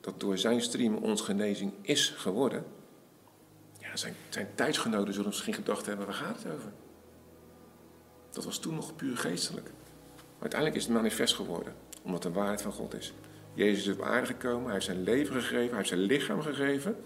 dat 0.00 0.20
door 0.20 0.38
zijn 0.38 0.60
stream 0.60 0.96
ons 0.96 1.20
genezing 1.20 1.72
is 1.82 2.10
geworden. 2.10 2.64
Zijn, 3.94 4.14
zijn 4.28 4.48
tijdsgenoten 4.54 5.12
zullen 5.12 5.28
misschien 5.28 5.54
gedacht 5.54 5.86
hebben, 5.86 6.06
waar 6.06 6.14
gaat 6.14 6.42
het 6.42 6.52
over? 6.52 6.72
Dat 8.30 8.44
was 8.44 8.58
toen 8.58 8.74
nog 8.74 8.96
puur 8.96 9.16
geestelijk. 9.16 9.70
Uiteindelijk 10.38 10.80
is 10.80 10.86
het 10.86 10.96
manifest 10.96 11.34
geworden, 11.34 11.74
omdat 12.02 12.22
de 12.22 12.32
waarheid 12.32 12.62
van 12.62 12.72
God 12.72 12.94
is. 12.94 13.12
Jezus 13.54 13.86
is 13.86 13.94
op 13.94 14.02
aarde 14.02 14.26
gekomen, 14.26 14.64
hij 14.64 14.72
heeft 14.72 14.84
zijn 14.84 15.02
leven 15.02 15.34
gegeven, 15.34 15.66
hij 15.66 15.76
heeft 15.76 15.88
zijn 15.88 16.00
lichaam 16.00 16.42
gegeven 16.42 16.96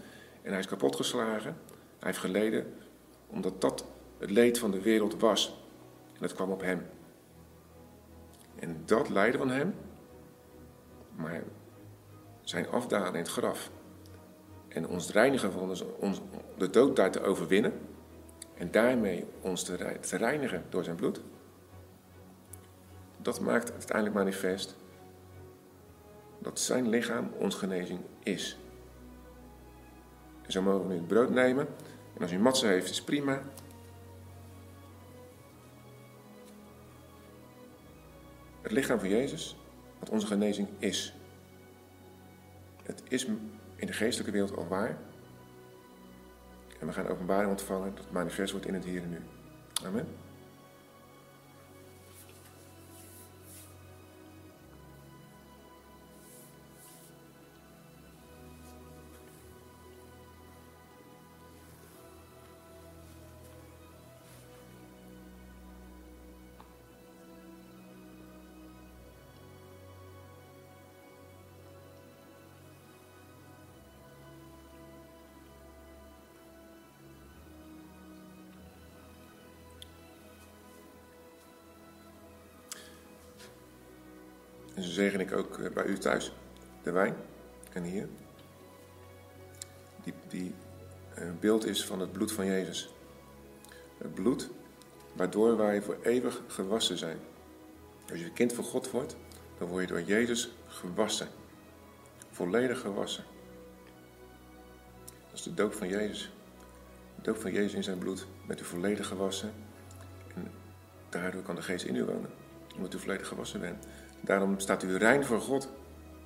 en 0.43 0.51
hij 0.51 0.61
is 0.61 0.67
kapotgeslagen. 0.67 1.57
Hij 1.99 2.09
heeft 2.09 2.19
geleden 2.19 2.75
omdat 3.27 3.61
dat 3.61 3.85
het 4.19 4.31
leed 4.31 4.59
van 4.59 4.71
de 4.71 4.81
wereld 4.81 5.21
was. 5.21 5.49
En 6.13 6.21
dat 6.21 6.35
kwam 6.35 6.51
op 6.51 6.61
hem. 6.61 6.87
En 8.59 8.83
dat 8.85 9.09
lijden 9.09 9.39
van 9.39 9.51
hem, 9.51 9.75
maar 11.17 11.43
zijn 12.43 12.69
afdalen 12.69 13.13
in 13.13 13.19
het 13.19 13.29
graf 13.29 13.71
en 14.77 14.89
ons 14.89 15.11
reinigen 15.11 15.53
van 15.53 15.77
ons, 16.01 16.21
de 16.57 16.71
dood 16.71 16.97
daar 16.97 17.11
te 17.11 17.23
overwinnen 17.23 17.73
en 18.55 18.71
daarmee 18.71 19.25
ons 19.41 19.63
te, 19.63 20.17
reinigen 20.17 20.65
door 20.69 20.85
zijn 20.85 20.97
bloed, 20.97 21.21
dat 23.19 23.41
maakt 23.41 23.73
uiteindelijk 23.73 24.17
manifest 24.17 24.77
dat 26.39 26.61
zijn 26.61 26.89
lichaam 26.89 27.31
ons 27.39 27.55
genezing 27.55 28.01
is. 28.23 28.59
En 30.43 30.53
zo 30.53 30.63
mogen 30.63 30.87
we 30.87 30.93
nu 30.93 30.99
het 30.99 31.07
brood 31.07 31.31
nemen. 31.31 31.67
En 32.15 32.23
als 32.23 32.33
u 32.33 32.39
matsen 32.39 32.69
heeft, 32.69 32.91
is 32.91 33.03
prima. 33.03 33.43
Het 38.63 38.73
lichaam 38.73 38.99
van 38.99 39.09
Jezus, 39.09 39.57
wat 39.99 40.11
onze 40.11 40.27
genezing 40.27 40.69
is. 40.79 41.15
Het 42.83 43.03
is 43.09 43.27
in 43.77 43.87
de 43.87 43.93
geestelijke 43.93 44.33
wereld 44.33 44.57
al 44.57 44.69
waar. 44.69 44.97
En 46.81 46.87
we 46.87 46.93
gaan 46.93 47.09
openbaring 47.09 47.51
ontvangen 47.51 47.91
dat 47.95 48.05
het 48.05 48.13
manifest 48.13 48.53
wordt 48.53 48.67
in 48.67 48.75
het 48.75 48.85
hier 48.85 49.03
en 49.03 49.11
nu. 49.11 49.21
Amen. 49.85 50.07
En 84.77 84.83
zo 84.83 84.91
zegen 84.91 85.21
ik 85.21 85.33
ook 85.33 85.59
eh, 85.59 85.71
bij 85.73 85.85
u 85.85 85.99
thuis 85.99 86.33
de 86.83 86.91
wijn 86.91 87.15
en 87.73 87.83
hier. 87.83 88.09
Die, 90.05 90.15
die 90.29 90.55
een 91.15 91.29
eh, 91.29 91.41
beeld 91.41 91.67
is 91.67 91.85
van 91.85 92.01
het 92.01 92.13
bloed 92.13 92.33
van 92.33 92.47
Jezus. 92.47 92.95
Het 93.99 94.15
bloed 94.15 94.51
waardoor 95.13 95.57
wij 95.57 95.83
voor 95.83 95.99
eeuwig 96.03 96.43
gewassen 96.47 96.99
zijn. 96.99 97.19
Als 98.11 98.21
je 98.21 98.33
kind 98.33 98.53
van 98.53 98.65
God 98.65 98.91
wordt, 98.91 99.17
dan 99.59 99.69
word 99.69 99.89
je 99.89 99.95
door 99.95 100.03
Jezus 100.03 100.51
gewassen. 100.67 101.29
Volledig 102.31 102.81
gewassen. 102.81 103.25
Dat 105.05 105.35
is 105.35 105.43
de 105.43 105.55
doop 105.55 105.75
van 105.75 105.89
Jezus. 105.89 106.33
De 107.17 107.23
doop 107.23 107.37
van 107.37 107.53
Jezus 107.53 107.75
in 107.75 107.85
zijn 107.85 107.99
bloed. 107.99 108.27
Met 108.47 108.61
u 108.61 108.65
volledig 108.65 109.07
gewassen. 109.07 109.53
En 110.35 110.51
daardoor 111.09 111.43
kan 111.43 111.55
de 111.55 111.63
geest 111.63 111.85
in 111.85 111.97
u 111.97 112.05
wonen. 112.05 112.31
Omdat 112.77 112.95
u 112.95 112.99
volledig 112.99 113.29
gewassen 113.29 113.61
bent. 113.61 113.87
Daarom 114.21 114.59
staat 114.59 114.83
u 114.83 114.97
rein 114.97 115.25
voor 115.25 115.41
God, 115.41 115.69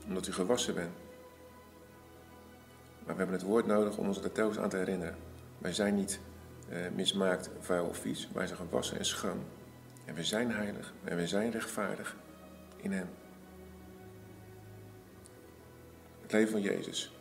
omdat 0.07 0.27
u 0.27 0.33
gewassen 0.33 0.75
bent. 0.75 0.93
Maar 3.05 3.15
we 3.15 3.23
hebben 3.23 3.37
het 3.39 3.43
woord 3.43 3.67
nodig 3.67 3.97
om 3.97 4.07
ons 4.07 4.23
er 4.23 4.33
telkens 4.33 4.59
aan 4.59 4.69
te 4.69 4.77
herinneren. 4.77 5.17
Wij 5.59 5.73
zijn 5.73 5.95
niet 5.95 6.21
eh, 6.69 6.79
mismaakt, 6.95 7.51
vuil 7.61 7.87
of 7.87 7.97
vies. 7.97 8.29
Wij 8.33 8.47
zijn 8.47 8.59
gewassen 8.59 8.99
en 8.99 9.05
schoon. 9.05 9.45
En 10.05 10.15
we 10.15 10.25
zijn 10.25 10.53
heilig 10.53 10.93
en 11.05 11.17
we 11.17 11.27
zijn 11.27 11.51
rechtvaardig 11.51 12.17
in 12.77 12.93
Hem. 12.93 13.09
Het 16.23 16.33
leven 16.33 16.51
van 16.51 16.61
Jezus. 16.61 17.13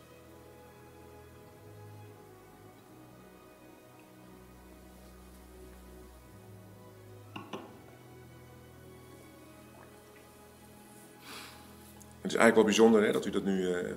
Het 12.30 12.38
is 12.38 12.44
eigenlijk 12.44 12.74
wel 12.74 12.90
bijzonder 12.90 13.06
hè, 13.06 13.12
dat 13.12 13.26
u 13.26 13.30
dat 13.30 13.44
nu 13.44 13.68
uh, 13.68 13.92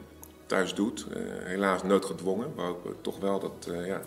thuis 0.45 0.73
doet. 0.73 1.07
Uh, 1.09 1.17
helaas 1.43 1.83
noodgedwongen. 1.83 2.55
We 2.55 2.61
hopen 2.61 3.01
toch 3.01 3.19
wel 3.19 3.39
dat 3.39 3.69
ja, 3.85 4.01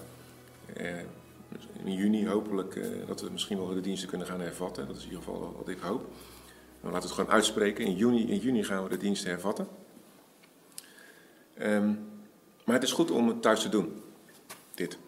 in 1.85 1.95
juni 1.95 2.29
hopelijk 2.29 2.81
dat 3.07 3.21
we 3.21 3.31
misschien 3.31 3.59
wel 3.59 3.75
de 3.75 3.81
diensten 3.81 4.09
kunnen 4.09 4.27
gaan 4.27 4.41
hervatten. 4.41 4.87
Dat 4.87 4.97
is 4.97 5.03
in 5.03 5.09
ieder 5.09 5.25
geval 5.25 5.55
wat 5.57 5.69
ik 5.69 5.79
hoop. 5.81 6.07
We 6.81 6.91
laten 6.91 7.03
het 7.03 7.11
gewoon 7.11 7.31
uitspreken. 7.31 7.85
In 7.85 7.97
juni, 7.97 8.31
in 8.31 8.39
juni 8.39 8.65
gaan 8.65 8.83
we 8.83 8.89
de 8.89 8.97
diensten 8.97 9.31
hervatten. 9.31 9.69
Um, 11.63 12.09
maar 12.65 12.75
het 12.75 12.85
is 12.85 12.93
goed 12.93 13.11
om 13.11 13.29
het 13.29 13.43
thuis 13.43 13.61
te 13.61 13.69
doen. 13.69 14.03
Dit. 14.75 14.99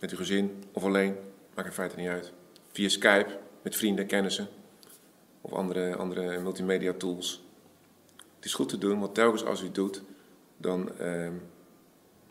Met 0.00 0.10
uw 0.10 0.16
gezin 0.16 0.64
of 0.72 0.84
alleen, 0.84 1.16
maakt 1.54 1.68
in 1.68 1.74
feite 1.74 1.96
niet 1.96 2.08
uit. 2.08 2.32
Via 2.72 2.88
Skype, 2.88 3.38
met 3.62 3.76
vrienden, 3.76 4.06
kennissen 4.06 4.48
of 5.40 5.52
andere, 5.52 5.96
andere 5.96 6.38
multimedia 6.40 6.92
tools. 6.92 7.44
Is 8.46 8.54
goed 8.54 8.68
te 8.68 8.78
doen, 8.78 9.00
want 9.00 9.14
telkens 9.14 9.44
als 9.44 9.60
u 9.60 9.64
het 9.64 9.74
doet, 9.74 10.02
dan 10.56 10.90
uh, 11.00 11.30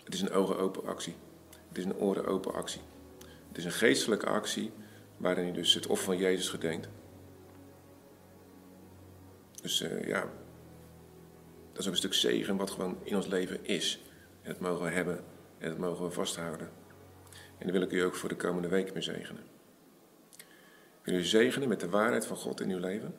het 0.03 0.13
is 0.13 0.21
een 0.21 0.31
ogen 0.31 0.57
open 0.57 0.85
actie. 0.85 1.15
Het 1.67 1.77
is 1.77 1.85
een 1.85 1.95
oren 1.95 2.25
open 2.25 2.53
actie. 2.53 2.81
Het 3.47 3.57
is 3.57 3.65
een 3.65 3.71
geestelijke 3.71 4.25
actie 4.25 4.71
waarin 5.17 5.47
u 5.47 5.51
dus 5.51 5.73
het 5.73 5.87
offer 5.87 6.05
van 6.05 6.17
Jezus 6.17 6.49
gedenkt. 6.49 6.87
Dus 9.61 9.81
uh, 9.81 10.07
ja, 10.07 10.21
dat 11.71 11.79
is 11.79 11.85
ook 11.85 11.91
een 11.91 11.97
stuk 11.97 12.13
zegen 12.13 12.57
wat 12.57 12.71
gewoon 12.71 12.97
in 13.03 13.15
ons 13.15 13.27
leven 13.27 13.65
is. 13.65 14.01
En 14.41 14.51
dat 14.51 14.59
mogen 14.59 14.85
we 14.85 14.91
hebben 14.91 15.23
en 15.57 15.69
dat 15.69 15.77
mogen 15.77 16.05
we 16.05 16.11
vasthouden. 16.11 16.69
En 17.57 17.67
dan 17.67 17.71
wil 17.71 17.81
ik 17.81 17.91
u 17.91 17.99
ook 17.99 18.15
voor 18.15 18.29
de 18.29 18.35
komende 18.35 18.67
week 18.67 18.93
mee 18.93 19.03
zegenen. 19.03 19.43
Ik 21.01 21.11
wil 21.11 21.13
u 21.13 21.23
zegenen 21.23 21.67
met 21.67 21.79
de 21.79 21.89
waarheid 21.89 22.25
van 22.25 22.37
God 22.37 22.61
in 22.61 22.69
uw 22.69 22.79
leven. 22.79 23.15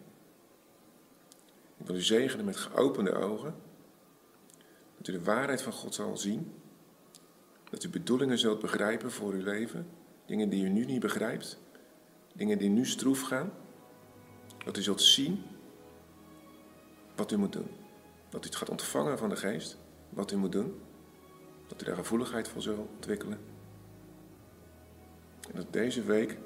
Wil 1.87 1.95
u 1.95 2.03
zegenen 2.03 2.45
met 2.45 2.57
geopende 2.57 3.14
ogen. 3.14 3.55
Dat 4.97 5.09
u 5.09 5.12
de 5.12 5.24
waarheid 5.24 5.62
van 5.62 5.72
God 5.72 5.95
zal 5.95 6.16
zien. 6.16 6.53
Dat 7.70 7.84
u 7.84 7.89
bedoelingen 7.89 8.39
zult 8.39 8.61
begrijpen 8.61 9.12
voor 9.12 9.32
uw 9.32 9.43
leven. 9.43 9.89
Dingen 10.26 10.49
die 10.49 10.64
u 10.64 10.68
nu 10.68 10.84
niet 10.84 11.01
begrijpt. 11.01 11.59
Dingen 12.34 12.59
die 12.59 12.68
nu 12.68 12.87
stroef 12.87 13.20
gaan. 13.20 13.53
Dat 14.64 14.76
u 14.76 14.82
zult 14.82 15.03
zien 15.03 15.43
wat 17.16 17.32
u 17.32 17.37
moet 17.37 17.53
doen. 17.53 17.68
Dat 18.28 18.45
u 18.45 18.47
het 18.47 18.57
gaat 18.57 18.70
ontvangen 18.70 19.18
van 19.18 19.28
de 19.28 19.37
geest. 19.37 19.78
Wat 20.09 20.32
u 20.32 20.37
moet 20.37 20.53
doen. 20.53 20.80
Dat 21.66 21.82
u 21.82 21.84
daar 21.84 21.97
gevoeligheid 21.97 22.49
voor 22.49 22.62
zult 22.62 22.89
ontwikkelen. 22.95 23.39
En 25.51 25.57
dat 25.57 25.72
deze 25.72 26.03
week 26.03 26.39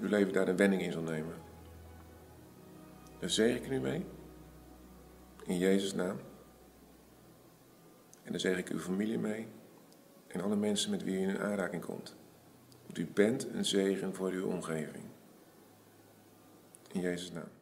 uw 0.00 0.08
leven 0.08 0.32
daar 0.32 0.48
een 0.48 0.56
wending 0.56 0.82
in 0.82 0.92
zal 0.92 1.02
nemen. 1.02 1.34
Daar 3.18 3.30
zeg 3.30 3.56
ik 3.56 3.68
u 3.68 3.80
mee. 3.80 4.04
In 5.46 5.58
Jezus' 5.58 5.94
naam. 5.94 6.16
En 8.22 8.30
dan 8.32 8.40
zeg 8.40 8.58
ik 8.58 8.68
uw 8.68 8.78
familie 8.78 9.18
mee. 9.18 9.46
En 10.26 10.40
alle 10.40 10.56
mensen 10.56 10.90
met 10.90 11.02
wie 11.02 11.16
u 11.16 11.28
in 11.28 11.38
aanraking 11.38 11.84
komt. 11.84 12.16
Want 12.86 12.98
u 12.98 13.06
bent 13.06 13.46
een 13.52 13.64
zegen 13.64 14.14
voor 14.14 14.30
uw 14.30 14.46
omgeving. 14.46 15.04
In 16.92 17.00
Jezus' 17.00 17.32
naam. 17.32 17.55